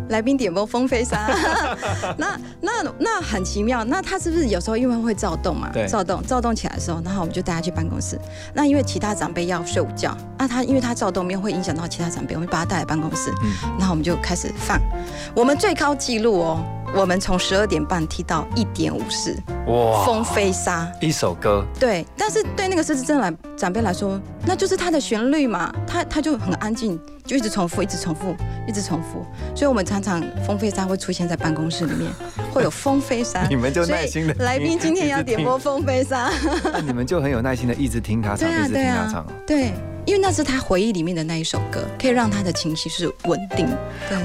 [0.10, 1.30] 来宾点播《风飞沙》，
[2.18, 3.84] 那那那很奇妙。
[3.84, 5.70] 那他是不是有时候因为会躁动嘛？
[5.88, 8.20] 躁动，躁动起来的时候，然后我们就带他去办公室。
[8.54, 13.32] 那因为其他长辈要睡午觉，那他因为他躁动，没有会影响到其他长辈，我们就把他带来办公室。
[13.44, 14.80] 嗯，然后我们就开始放
[15.36, 16.64] 我们最高纪录哦，
[16.94, 19.36] 我们从十二点半踢到一点五十。
[19.68, 20.06] 哇！
[20.06, 21.64] 风飞沙一首歌。
[21.80, 27.00] 对，但是对那个狮子症来长辈来说，那就是它的旋律嘛，他他就很安静。
[27.24, 28.36] 就一直重复，一直重复，
[28.68, 29.24] 一直重复，
[29.56, 32.12] 所以我们常常风飞沙会出现在办公室里面，
[32.52, 33.46] 会有风飞沙。
[33.48, 36.30] 你们就耐心的，来宾今天要点播风飞沙，
[36.74, 39.26] 那你们就很有耐心的一直听他唱，一直听他唱。
[39.48, 39.72] 对，
[40.12, 43.66] 因为那是他回忆里面的那一首歌，可以让他的情绪是稳定。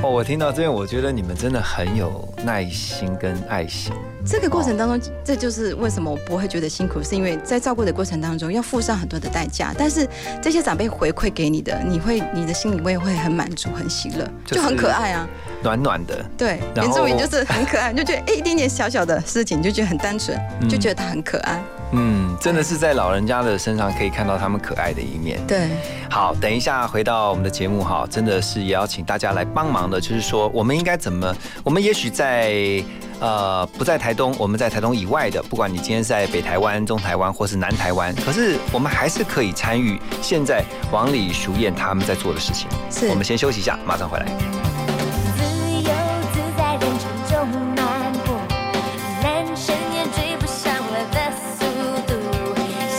[0.02, 3.94] 哦，我听到这边，我觉得你们真的很有耐心跟爱心。
[4.26, 10.06] 这个过程当中，这就是为什么我不会觉得辛苦，是因为在照顾的过程当中要付上很多的代价，但是
[10.42, 15.28] 这些长辈回馈给你的，你会你的心里面会很满足、很喜乐，就很可爱啊，
[15.62, 16.24] 暖暖的。
[16.36, 20.36] 对，原住民就是很可爱，就觉得哎一点点小小的事情就觉得很单纯，
[20.68, 21.62] 就觉得他很可爱。
[21.92, 25.38] 嗯，真的是在老人家的身上可以看到他们可爱的一面。
[25.46, 25.68] 对，
[26.10, 32.82] 好，等一下回到我们的节目哈，真的是也要请大家来帮忙的，就是说我们应该怎么，我们也许在。
[33.18, 40.62] 呃，不在台东，我们在台东以外的，不管你今天在北台湾、中台湾或是南台湾，可是我们还是可以参与现在
[40.92, 42.68] 王里熟燕他们在做的事情。
[43.08, 44.26] 我们先休息一下，马上回来。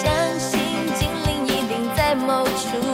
[0.01, 0.59] 相信
[0.95, 2.86] 精灵一定在某处。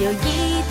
[0.00, 0.63] 有一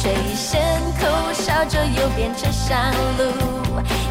[0.00, 0.58] 吹一声
[0.98, 3.22] 口哨就又变成上路。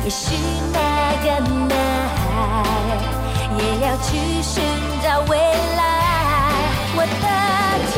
[0.04, 0.36] 也许
[0.72, 0.78] 那
[1.24, 1.26] 个
[1.68, 1.74] 男
[2.16, 2.22] 孩
[3.58, 4.08] 也要去
[4.44, 4.62] 寻
[5.02, 5.82] 找未来。
[6.96, 7.26] 我的
[7.90, 7.94] 天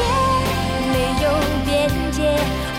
[0.93, 1.25] 没有
[1.65, 1.69] 边
[2.13, 2.17] 界，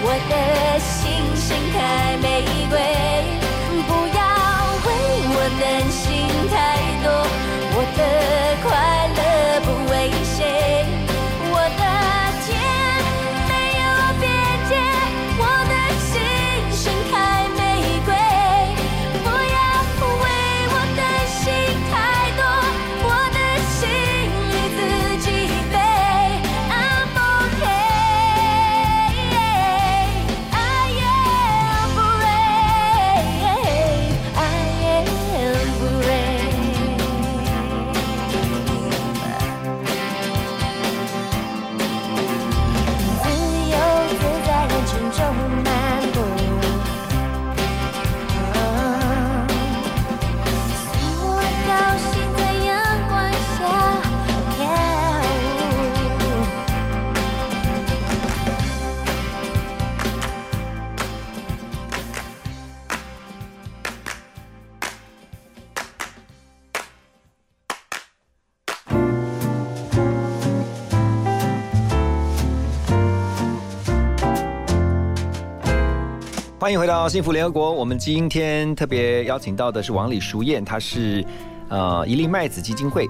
[0.03, 0.33] 我的
[0.81, 0.91] 心
[1.37, 1.45] 盛
[1.75, 1.77] 开
[2.23, 2.25] 玫
[2.71, 2.75] 瑰。
[3.87, 4.21] 不要
[4.87, 4.89] 为
[5.29, 6.01] 我担心
[6.49, 6.55] 太
[7.05, 7.07] 多，
[7.75, 8.01] 我的
[8.65, 8.71] 快
[9.09, 9.12] 乐
[76.63, 77.73] 欢迎回到幸福联合国。
[77.73, 81.27] 我们今天特别邀请到的是王李淑燕，她是
[81.69, 83.05] 呃一粒麦子基金会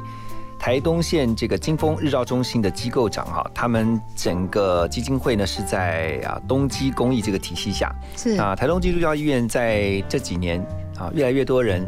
[0.59, 3.45] 台东县这个金峰日照中心的机构长哈。
[3.55, 10.59] 他们整个基金会呢是在啊东基公益这个体系下，是啊台东基督教医院在这几年
[10.97, 11.87] 啊越来越多人。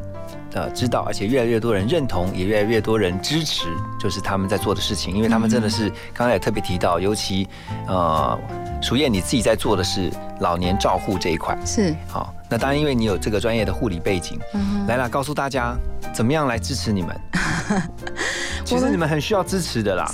[0.55, 3.67] 呃，知道，而且越来越多人认同，也越来越多人支持，
[3.99, 7.49] 就是他们在做的事情，因为他们真的是，刚才也特别提到，尤其
[7.89, 8.39] 呃，
[8.81, 15.77] 淑燕你自己在做的是老年照护这一块，是好，那当然因为你有这个专业的护理背景，嗯来啦，告诉大家
[16.13, 17.21] 怎么样来支持你们。
[18.65, 20.09] 其实你们很需要支持的啦，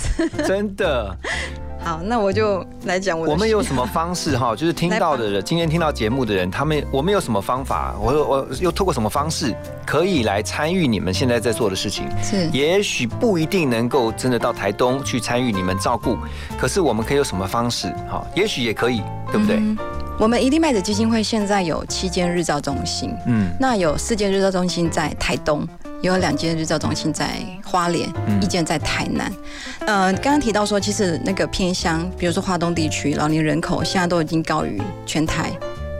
[0.47, 1.14] 真的。
[1.83, 4.55] 好，那我就来讲我我们有什么方式哈？
[4.55, 7.95] 就是听到的人，今天听到节目的人，他们我们有什么方法？
[8.01, 9.55] 我我又透过什么方式
[9.87, 12.07] 可以来参与你们现在在做的事情？
[12.22, 16.16] 是，也许不一定能够真的到台东去参与你们照顾，
[16.59, 17.89] 可是我们可以有什么方式？
[18.11, 19.03] 哈，也许也可以，
[19.33, 19.57] 对不对？
[19.57, 19.76] 嗯
[20.20, 25.66] 我们一粒麦子基金会现在有七间日照中心，嗯，那有四间日照中心在台东，也
[26.03, 29.32] 有两间日照中心在花莲，嗯一间在台南。
[29.80, 35.51] 呃，刚刚提到说，其实那个偏乡，比如说华东地区老年人口现在都已经高于全台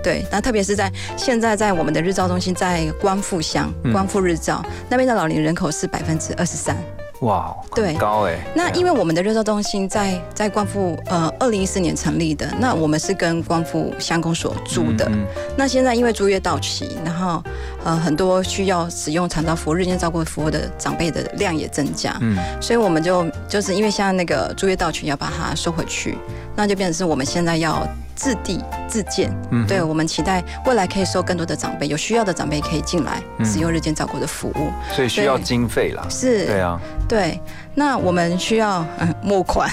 [0.03, 6.75] 对，那特别是在现在在我们的日照中心，在光复乡嗯光复日照、那边的老龄人口是百分之二十三。
[7.21, 7.89] 哇，对。
[7.89, 8.39] 很高哎。
[8.55, 15.07] 那因为我们的日照中心在在光复呃二零一四年成立的，那我们是跟光复乡公所租的。
[15.11, 15.27] 嗯。
[15.57, 17.43] 那现在因为租约到期，然后
[17.85, 22.39] 呃很多需要使用长照服务、日间照顾服务的长辈的量也增加，嗯。
[22.61, 26.17] 所以我们就就是因为现在那个租约到期要把它收回去，
[26.57, 27.87] 那就变成是我们现在要
[28.21, 29.35] 自地自建。
[29.51, 33.47] 嗯对我们期待未来可以收更多的长辈，有需要的长辈可以进来嗯。
[33.47, 34.71] 使用日间照顾的服务。
[34.95, 36.05] 所以需要经费啦。
[36.11, 36.45] 是。
[36.47, 37.41] 对啊，对，
[37.75, 39.71] 那我们需要嗯募款，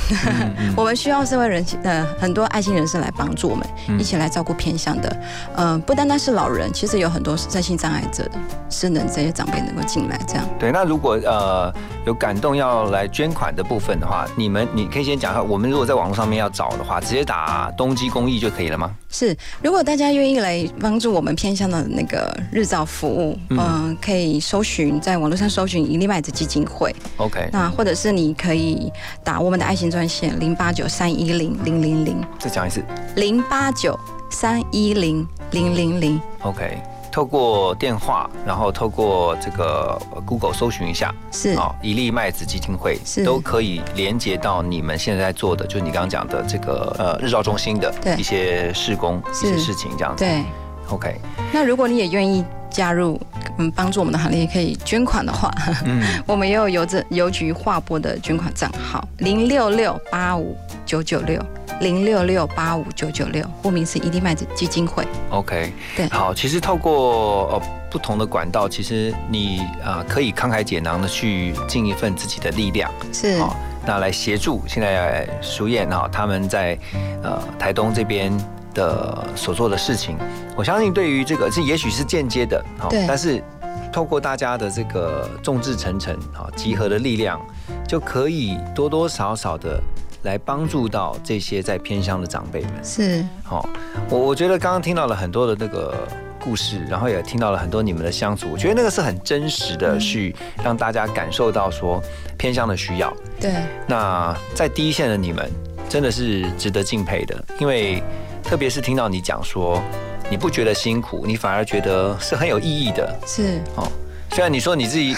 [0.58, 4.00] 嗯 我们需要社会人呃很多爱心人士来帮助我们，嗯。
[4.00, 5.18] 一起来照顾偏向的，
[5.56, 8.40] 呃不单单是老人，其实有很多身心障碍者的
[8.70, 10.46] 失能这些长辈能够进来，这样。
[10.58, 11.74] 对，那如果呃
[12.06, 18.96] 有感动要来捐款的部分的话，你们你可以先讲一下，我们如果在网络上面要找的话，直接打东基公益就可以了吗？
[19.10, 19.36] 是。
[19.62, 28.92] 如果大家愿意来帮助我们偏向的那个日照服务，嗯嗯、可以搜寻在网络上搜寻一粒麦子基金会，OK，那或者是你可以
[29.24, 32.84] 打我们的爱心专线零八九三一零零零零再讲一次
[33.16, 33.98] 零八九
[34.30, 36.22] 三一零零零零。
[36.42, 36.78] ，OK。
[37.18, 41.56] 透过电话，然后透过这个呃 Google 搜寻一下，是。
[41.56, 43.26] 哦，一粒麦子基金会是。
[43.26, 50.24] 都可以连接到你们现在在做的，就是你刚刚讲的这个呃日照中心的一些施工、一些事情这样子。
[50.24, 50.44] 对，
[50.90, 51.16] ，OK，
[51.54, 53.20] 那如果你也愿意加入，
[53.58, 55.52] 嗯，帮助我们的行列，可以捐款的话，
[55.86, 61.44] 嗯， 我们也有邮政邮局划拨的捐款账号零六六八五九九六
[61.80, 65.06] 零六六八五九九六，户名是一粒麦子基金会。
[65.30, 66.08] OK，对。
[66.10, 73.38] 好，其实透过呃不同的管道，其实你啊、呃可以慷慨解囊的去尽一份自己的力量，是。
[73.40, 76.78] 好、那来协助现在淑燕哈他们在
[77.24, 78.32] 呃台东这边
[78.78, 80.16] 的所做的事情，
[80.56, 83.44] 我相信对于这个这也许是间接的，好、但是
[83.92, 87.42] 透过大家的这个众志成城好、集合的力量，
[87.88, 89.82] 就可以多多少少的
[90.22, 92.72] 来帮助到这些在偏乡的长辈们。
[92.84, 93.26] 是。
[93.44, 93.68] 好、
[94.10, 96.08] 我我觉得刚刚听到了很多的那个
[96.40, 102.00] 故事，然后也听到了很多你们的相处，我觉得那个是很真实的，去让大家感受到说
[102.38, 103.12] 偏乡的需要。
[103.40, 103.52] 对，
[103.88, 105.50] 那在第一线的你们
[105.90, 108.02] 真的是值得敬佩的，因为
[108.44, 109.82] 特别是听到你讲说
[110.30, 113.20] 你不觉得辛苦，你反而觉得是很有意义的。
[113.26, 113.92] 是哦，
[114.32, 115.16] 虽然你说你自己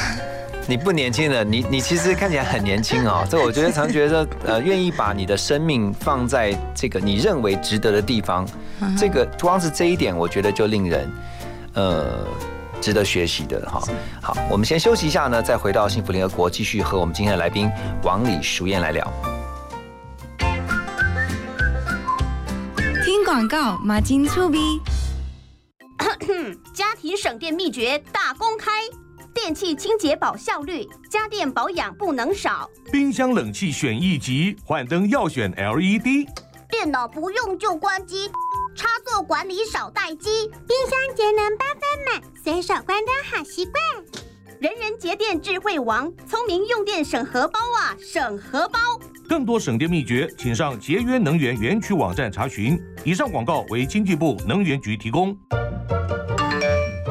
[0.68, 3.26] 你不年轻了，你你其实看起来很年轻哦。
[3.30, 8.48] 这我觉得常觉得呃，愿意把你的生命放在这个你认为值得的地方，
[8.82, 11.12] 嗯这个光是这一点，我觉得就令人
[11.74, 12.26] 呃。
[12.82, 13.84] 值得学习的哈，
[14.22, 17.70] 好，我们先休息一下呢，再回到幸福联合国，继续和我们今天的来宾
[18.04, 19.39] 王李淑燕来聊。
[23.30, 24.82] 广告，马金醋逼。
[26.74, 28.72] 家庭省电秘诀大公开，
[29.36, 32.68] 电器清洁保效率，家电保养不能少。
[32.92, 36.28] 冰箱冷气选一级，换灯要选 LED。
[36.72, 38.32] 电脑不用就关机，
[38.76, 40.48] 插座管理少待机。
[40.68, 43.76] 冰箱节能八分满，随手关灯好习惯。
[44.60, 48.78] 人人节电智慧王，聪明用电省荷包啊，省荷包。
[49.26, 52.78] 更多省电秘诀，请上节约能源园区网站查询。
[53.06, 55.34] 以上广告为经济部能源局提供。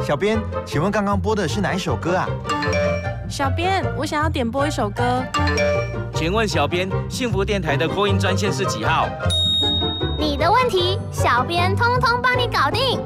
[0.04, 2.28] 小编，请问刚刚播的是哪一首歌啊？
[3.30, 5.24] 小编，我想要点播一首歌。
[6.14, 9.08] 请问小编，幸福电台的扩音专线是几号？
[10.18, 13.00] 你的问题，小编通通帮你搞定。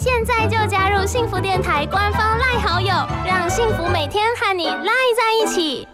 [0.00, 2.86] 现在就加入幸福电台官方赖好友，
[3.26, 5.88] 让幸福每天和你赖在一起。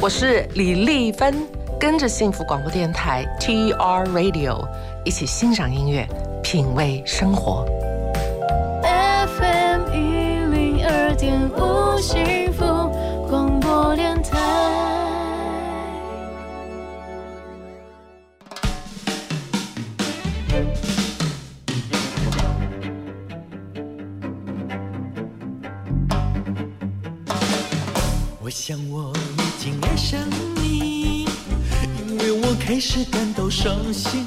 [0.00, 1.46] 我是李丽芬，
[1.78, 4.66] 跟着幸福广播电台 TR Radio
[5.04, 6.08] 一起欣赏音乐，
[6.42, 7.66] 品味生活。
[8.82, 9.98] FM 一
[10.46, 12.64] 零二点五幸福
[13.28, 14.59] 广播电台。
[28.50, 30.18] 我想我已经爱上
[30.56, 31.24] 你，
[32.00, 34.26] 因为我开始感到伤心。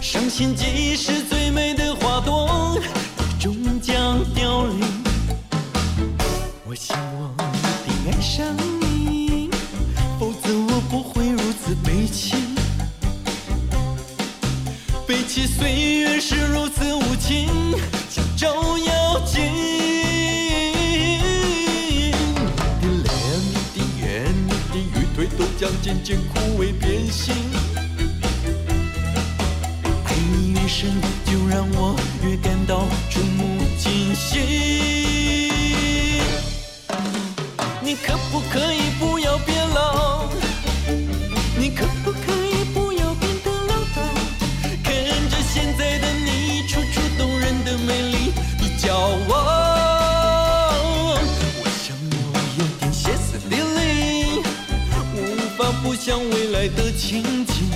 [0.00, 2.76] 伤心即使最美的花朵，
[3.38, 4.80] 终将凋零。
[6.66, 7.32] 我想我
[7.86, 8.44] 一定爱上
[8.80, 9.48] 你，
[10.18, 12.40] 否则我不会如此悲情。
[15.06, 17.48] 背起岁月是如此无情，
[25.58, 27.34] 将渐渐枯萎变心。
[30.04, 30.88] 爱你越深，
[31.26, 34.87] 就让我越感到触目惊心。
[56.58, 57.70] 想未来的情景。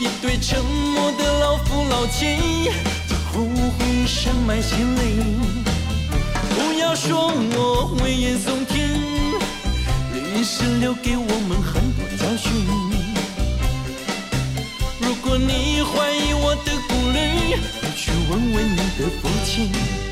[0.00, 2.70] 一对沉默的老夫老妻，
[3.08, 3.44] 将后
[3.78, 5.22] 悔深埋心里。
[6.50, 8.76] 不要说我危言耸听，
[10.34, 12.50] 历史留给我们很多教训。
[15.00, 20.07] 如果你怀疑我的顾虑，你去问问你的父亲。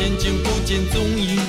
[0.00, 1.39] 都将渐渐不见踪影。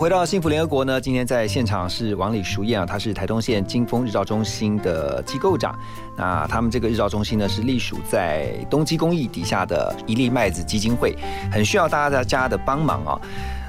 [0.00, 5.78] 回到幸福联合国呢，今天在现场是王李淑燕啊，她是台东县金峰日照中心的机构长。
[6.16, 11.14] 那他们这个日照中心呢，是隶属在东基公益底下的一粒麦子基金会，
[11.52, 13.20] 很需要大家家的帮忙啊。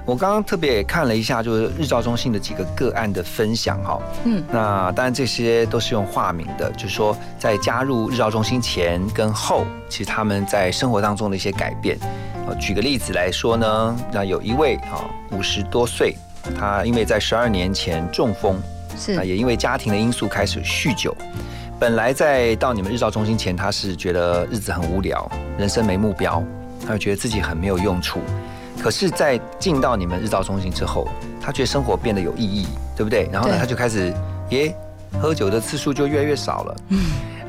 [0.06, 4.02] 我刚刚特别看了一下，就是日照中心的几个个案的分享哈。
[4.24, 12.00] 嗯，那当然这些都是用化名的，就是说在加入日照中心前跟后，其实他们在生活当中的一些改变。
[12.52, 16.16] 呃，举个例子来说呢，那有一位啊五十多岁，
[16.58, 18.62] 他因为在十二年前中风，
[18.98, 21.16] 是那也因为家庭的因素开始酗酒。
[21.80, 26.44] 本来在到你们日照中心前，他是觉得日子很无聊，人生没目标，
[26.86, 28.20] 他就觉得自己很没有用处。
[28.82, 31.08] 可是，在进到你们日照中心之后，
[31.40, 33.30] 他觉得生活变得有意义，对不对？
[33.32, 34.14] 然后呢，他就开始，
[34.50, 34.76] 耶，
[35.22, 36.76] 喝酒的次数就越来越少了，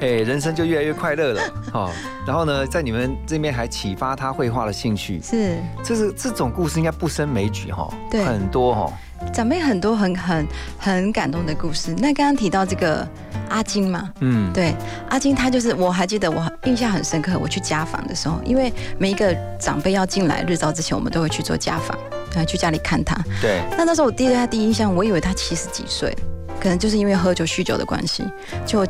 [0.02, 1.42] 哎，人生就越来越快乐了，
[1.72, 1.90] 哦。
[2.26, 8.92] 然后呢，在你们这边还启发他绘画的兴趣，是，这是这种故事应该不胜枚举哈，对很多哈，
[9.32, 10.44] 长辈很多很很
[10.76, 11.94] 很感动的故事。
[11.98, 13.06] 那刚刚提到这个
[13.48, 14.74] 阿金嘛，嗯，对，
[15.08, 21.96] 阿金他就是我还记得我印象很深刻，我去家访的时候，因为每一个长辈要进来日照之前，我们都会去做家访，
[22.34, 23.16] 啊，去家里看他。
[23.40, 26.12] 对，那那时候我第一对他第一印象，我以为他七十几岁，
[26.60, 28.24] 可能就是因为喝酒酗酒的关系，
[28.66, 28.84] 就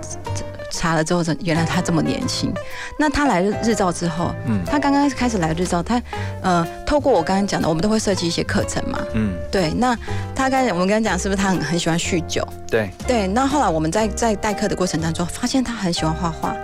[0.73, 2.53] 查了之后，原来他这么年轻。
[2.99, 6.03] 那他来日日照之后，嗯他刚刚开始来日照，他
[6.43, 8.99] 呃，透过我刚刚讲的，我们都会设计一些课程嘛。
[9.15, 9.97] 嗯，对，那
[10.35, 12.47] 他刚才我们刚刚讲，是不是他很很喜欢酗酒？
[12.69, 16.57] 对，对，那后来我们在在代课的过程当中，发现他很喜欢画画。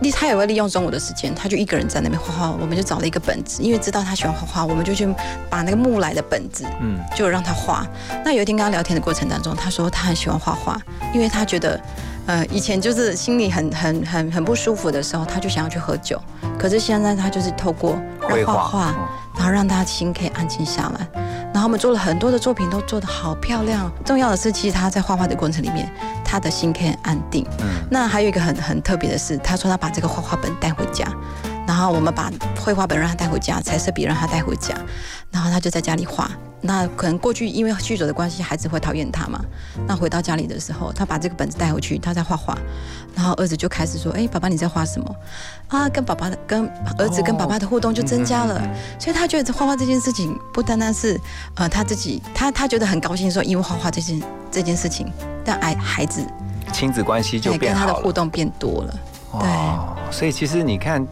[0.00, 2.50] 利他也会利用中午的时间，他就一个人在那边画画。
[2.52, 5.08] 我们就找了一个本子，因为知道他喜欢画画，我们就去
[5.50, 7.84] 把那个木来的本子，嗯，就让他画。
[8.24, 10.80] 那有一天跟他聊天的过程当中，他说他很喜欢画画，
[11.12, 11.80] 因为他觉得，
[12.28, 16.20] 呃，以前就是心里很很很很不舒服的时候，他就想要去喝酒。
[16.58, 18.94] 可是现在他就是透过画让画画，
[19.34, 21.08] 然后让他心可以安静下来。
[21.54, 23.90] 然后我们做了很多的作品，都做得好漂亮。
[24.04, 25.90] 重要的是，其实他在画画的过程里面，
[26.22, 27.46] 他的心可以很安定。
[27.60, 31.06] 嗯，那还有一个很很特别的是，他说他把这个画画本带回家，
[31.68, 34.74] 然后我们把绘画本让他带回家，彩色笔让他带回家，
[35.30, 36.30] 然后他就在家里画。
[36.62, 39.38] 那可能过去因为酗酒的关系，孩子会讨厌他嘛。
[39.86, 42.56] 那回到家里的时候，他把这个本子带回去，他在画画，
[43.14, 45.14] 然后儿子就开始说：“哎，爸爸你在画什么？”
[45.68, 46.66] 啊，跟爸爸的跟
[46.96, 48.58] 儿子跟爸爸的互动就增加了。
[48.98, 51.20] 所以他觉得画画这件事情不单单是
[51.56, 55.12] 呃他自己，他他觉得很高兴说，因为画画这件这件事情，
[55.44, 56.26] 但孩孩子
[56.72, 58.02] 亲子关系就对跟他的变好了。
[58.02, 58.98] 互动变多了。
[59.38, 61.06] 对，所以其实你看，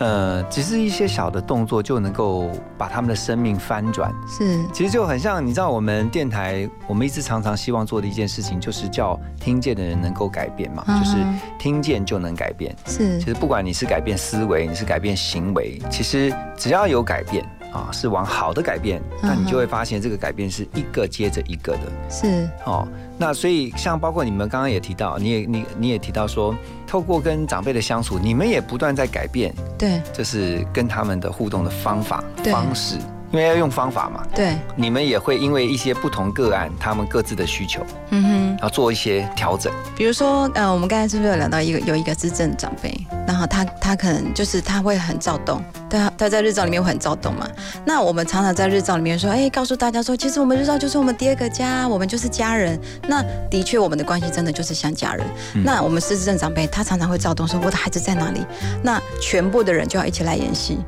[0.00, 4.10] 呃，只是一些小的动作就能够把他们的生命翻转。
[4.26, 11.16] 是，其实就很像，你知道我们电台，我们一直常常希望做的一件事情，就是叫听见的人能够改变嘛，就是
[11.58, 12.74] 听见就能改变。
[12.86, 21.92] 是其实不管你是改变思维，你是改变行为，其实只要有改变啊，是往好的改变，那你就会发现这个改变是一个接着一个的。
[22.08, 22.88] 是哦，
[23.20, 26.56] 那所以像包括你们刚刚也提到，你也你你也提到说，
[26.86, 30.00] 透过跟长辈的相处，你们也不断在改变，对。
[30.10, 32.50] 这是跟他们的互动的方法对。
[32.50, 32.96] 方式，
[33.30, 34.26] 因为要用方法嘛。
[34.34, 38.50] 对，你们也会因为一些不同个案，他们各自的需求，嗯哼。
[38.60, 39.72] 然后做一些调整。
[39.96, 42.94] 比如说，呃，我们刚才是不是有聊到一个有一个资政长辈，
[43.26, 47.48] 然后他他可能就是他会很躁动，他他在日照里面会很躁动嘛。
[47.86, 52.78] 那我们常常在日照里面说，哎，告诉大家说，其实我们日照就是我们第二个家，我们就是家人。
[53.08, 55.26] 那的确，我们的关系真的就是像家人。
[55.54, 58.44] 嗯那我们失智症长辈，他常常会躁动，说我的孩子在哪里？
[58.82, 60.78] 那全部的人就要一起来演戏。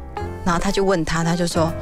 [0.45, 1.72] 然后他就问他，他就说。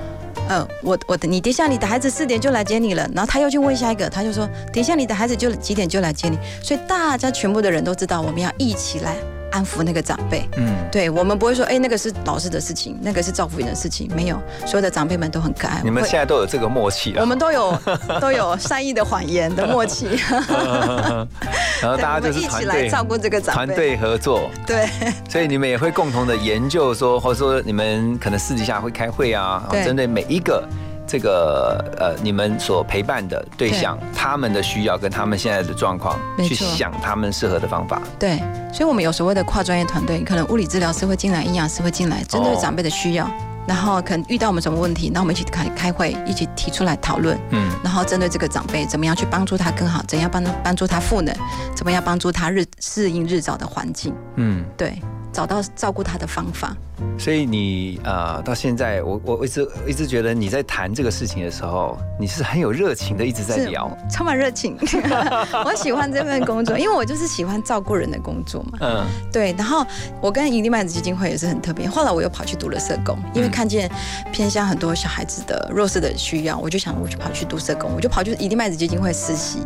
[0.49, 3.09] 呃，我我的你等一下，你的孩子四点就来接你了。
[3.15, 6.39] 然后他又去问下一个，他就说，等一下你的孩子就几点就来接你。
[6.63, 9.17] 所以大家全部的人都知道，我们要一起来
[9.51, 10.49] 安抚那个长辈。
[10.57, 15.81] 嗯，对我们不会说，哎，那个是老师的事情，那个是赵福云的事情，没有，所有的长辈们都很可爱。
[15.83, 17.21] 你们会现在都有这个默契了。
[17.21, 17.79] 我们都有
[18.21, 20.09] 都有善意的谎言的默契。
[21.81, 24.51] 然后大家就是一团队起来照顾这个长辈团队合作。
[24.67, 24.89] 对
[25.29, 30.63] 所以你们也会共同的研究说，或者说你们可能私底下会开会啊，对针对每一个
[31.11, 38.01] 这个呃你们所陪伴的对象，他们的需要跟他们现在的状况，去想他们适合的方法。
[38.17, 38.39] 对，
[38.73, 43.29] 所以我们有所谓的跨专业团队，可能物理治疗师会进来，营养师会进来，针对长辈的需要。
[43.67, 47.37] 然后可能遇到我们什么问题，那我们一起开开会，一起提出来讨论。
[47.51, 50.03] 嗯，然后针对这个长辈，怎么样去帮助他更好？
[50.07, 51.35] 怎样帮帮助他赋能？
[51.75, 54.15] 怎么样帮助他日适应日照的环境？
[54.37, 55.01] 嗯，对，
[55.33, 56.75] 找到照顾他的方法。
[57.19, 63.91] 所以你呃到现在，我我我一直一直觉得你在谈这个事情的时候，你是很有热情的，一直在聊。
[64.11, 64.77] 充满热情。
[65.65, 68.79] 我喜欢这份工作，因为我就是喜欢照顾人的工作嘛。
[68.81, 69.85] 嗯，对，然后
[70.21, 71.89] 我跟一粒麦子基金会也是很特别。
[71.89, 73.91] 后来我又跑去读了社工，因为看见
[74.33, 79.59] 偏向很多小孩子的弱势的需要，我就想我就跑去读社工，我就跑去一粒麦子基金会实习。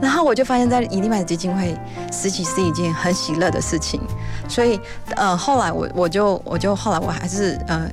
[0.00, 1.76] 然后我就发现，在一粒麦子基金会
[2.12, 4.00] 实习是一件很喜乐的事情。
[4.48, 4.78] 所以
[5.16, 7.88] 呃，后来我我就我就后来我还是呃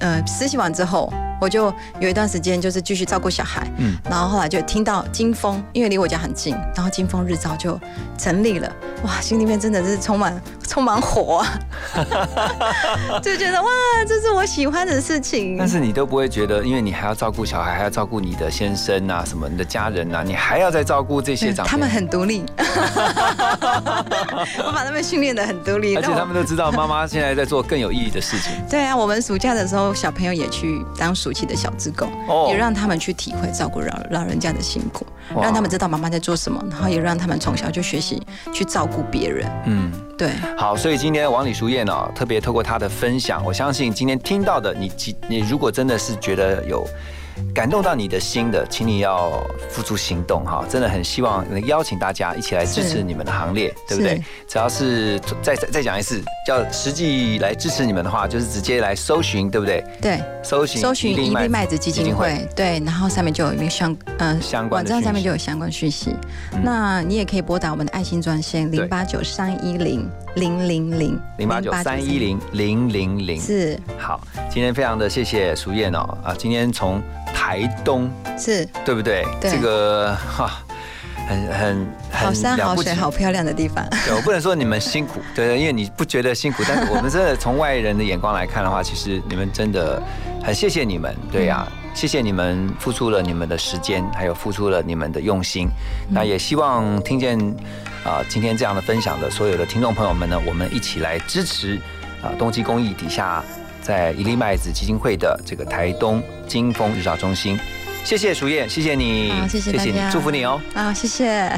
[0.00, 1.12] 呃实习完之后。
[1.42, 7.80] 我就有一段时间就是继续照顾小孩，嗯，然后后来就听到金峰，因为离我家很近，然后金峰日照就
[8.18, 8.70] 成立了，
[9.04, 11.58] 哇，心里面真的是充满充满火啊，
[13.24, 13.68] 就觉得哇，
[14.06, 15.56] 这是我喜欢的事情。
[15.56, 22.44] 但是你都不会觉得，因为你还要照顾小孩，还要照顾你的先生啊，什么你的家人啊，你还要再照顾这些长辈，他们很独立，
[24.64, 28.52] 我把他们训练的很独立，而且他们都知道妈妈现在在做更有意义的事情。
[28.68, 38.20] 对啊，我们暑假的时候，小朋友也去当暑期的小职工，哦也让他们去体会照顾老老人家的辛苦，哇让他们知道妈妈在做什么，然后也让他们从小就学习
[38.52, 39.50] 去照顾别人。
[39.66, 44.90] 嗯，对，好，所以今天王李淑燕哦，特别透过她的分享，我相信今天听到的你，
[45.28, 46.86] 你如果真的是觉得有
[47.54, 50.64] 感动到你的心的，请你要付出行动哈！
[50.68, 54.22] 真的很希望能邀请大家一起来支持你们的行列，对不对？
[54.46, 59.84] 只要是再再再讲一次，叫实际来支持你们的话，就是直接来搜寻，对不对？
[60.00, 66.10] 对，搜寻搜寻一粒麦子基金会，对，然后上面就有一个相呃相关的网站上面就有相关讯息。
[66.52, 74.20] 嗯那你也可以拨打我们的爱心专线零八九三一零零零零零八九三一零零零零是好，
[74.50, 77.00] 今天非常的谢谢淑燕哦啊，今天从
[77.40, 79.24] 台东是对不对？
[79.40, 80.62] 对这个哈。
[81.28, 83.88] 很很很好山好水好漂亮的地方。
[84.04, 90.02] 对，我不能说你们辛苦，对，因为你不觉得辛苦，但是我们真的 从外人的眼光来看的话，其实你们真的
[90.42, 91.64] 很谢谢你们，对呀、
[91.94, 95.68] 谢谢你们付出了你们的时间，还有付出了你们的用心。
[96.08, 97.38] 那也希望听见
[98.04, 101.76] 啊、今天这样的分享的所有的听众朋友们呢，我们一起来支持
[102.22, 103.40] 啊、冬季公益底下
[103.90, 107.58] 在一粒麦子基金会的这个台东金峰日照中心。
[108.04, 110.60] 谢谢淑燕，谢谢你，好，谢谢大你，，祝福你哦。
[110.74, 111.50] 啊，谢谢。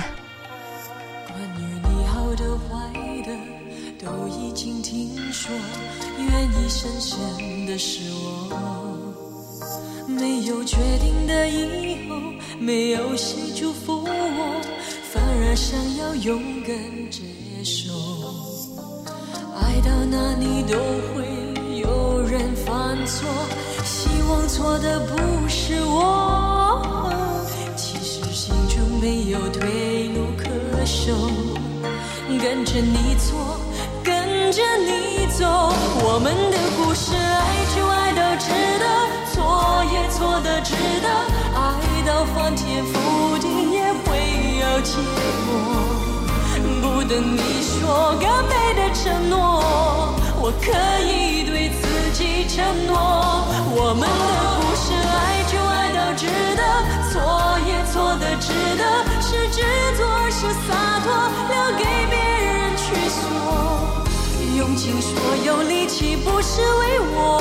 [1.36, 2.90] 你好的坏
[3.26, 3.36] 的
[4.02, 5.52] 都已经听说，
[6.16, 8.56] 愿意深深的是我，
[10.08, 12.16] 没有决定的以后，
[12.58, 14.08] 没有谁祝福我，
[15.12, 16.74] 反而想要勇敢
[17.10, 17.20] 接
[17.62, 17.92] 受，
[19.60, 20.78] 爱到哪里都
[21.14, 21.41] 会有
[22.32, 23.28] 人犯错，
[23.84, 27.12] 希望错的不是我，
[27.76, 30.46] 其实心中没有退路可
[30.86, 31.12] 守。
[32.40, 33.60] 跟着你错，
[34.02, 38.48] 跟着你走，我们的故事爱就爱到值
[38.80, 38.84] 得，
[39.34, 40.72] 错也错的值
[41.02, 41.08] 得，
[41.54, 41.60] 爱
[42.06, 44.08] 到翻天覆地也会
[44.58, 44.96] 有结
[45.44, 45.52] 果。
[46.80, 49.62] 不等你说干杯的承诺，
[50.40, 50.72] 我可
[51.04, 51.68] 以对
[52.48, 52.94] 承诺，
[53.74, 54.06] 我们的
[54.60, 56.26] 故事爱就爱到值
[56.56, 56.62] 得，
[57.10, 57.12] 错
[57.66, 58.82] 也错的值得，
[59.20, 59.60] 是执
[59.96, 60.70] 着是洒
[61.04, 61.06] 脱，
[61.48, 63.20] 留给别人去说。
[64.56, 65.10] 用尽所
[65.44, 67.40] 有力气不是为我，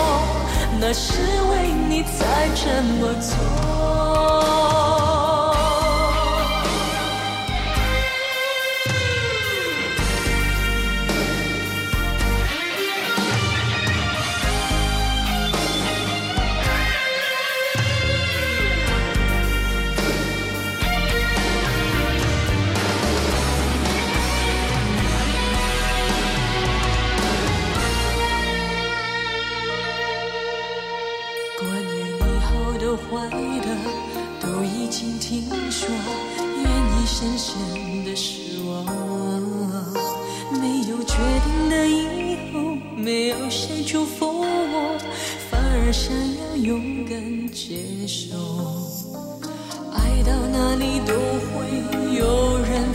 [0.80, 1.12] 那是
[1.50, 4.61] 为你才这么做。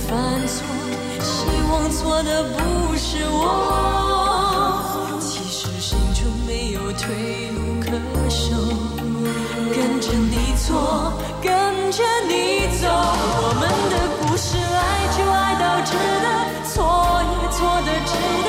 [0.09, 0.15] 犯
[0.47, 0.65] 错，
[1.21, 3.43] 希望错的不是我。
[5.21, 7.91] 其实心中没有退路可
[8.31, 8.55] 守，
[9.75, 11.51] 跟着你错，跟
[11.91, 14.81] 着你走，我们的故事爱
[15.17, 15.91] 就爱到值
[16.23, 16.27] 得，
[16.71, 16.75] 错
[17.33, 18.13] 也错的值
[18.47, 18.49] 得，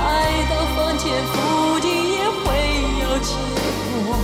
[0.00, 0.08] 爱
[0.48, 1.34] 到翻天覆
[1.80, 2.46] 地也会
[3.02, 3.28] 有结
[4.06, 4.16] 果。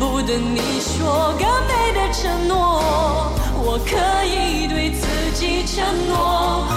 [0.00, 2.52] 不等你说干杯的承诺，
[3.56, 3.92] 我可
[4.24, 4.34] 以
[5.74, 6.14] 承诺，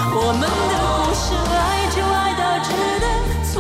[0.10, 3.06] 我们的故事爱就爱到值得，
[3.46, 3.54] 错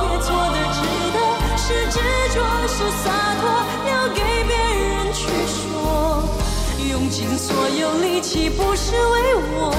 [0.00, 0.80] 也错的值
[1.12, 1.16] 得，
[1.60, 2.00] 是执
[2.32, 3.44] 着是洒脱，
[3.84, 6.24] 留给别人去说。
[6.88, 9.76] 用尽所有力气不是为我，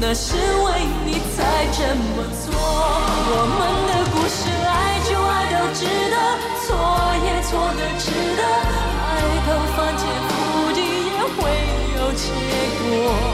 [0.00, 2.50] 那是为你才这么做。
[2.58, 6.18] 我们的故事爱就爱到值得，
[6.66, 6.74] 错
[7.22, 8.42] 也错的值得，
[8.98, 11.38] 爱到翻天覆地也会
[11.94, 12.26] 有结
[12.82, 13.33] 果。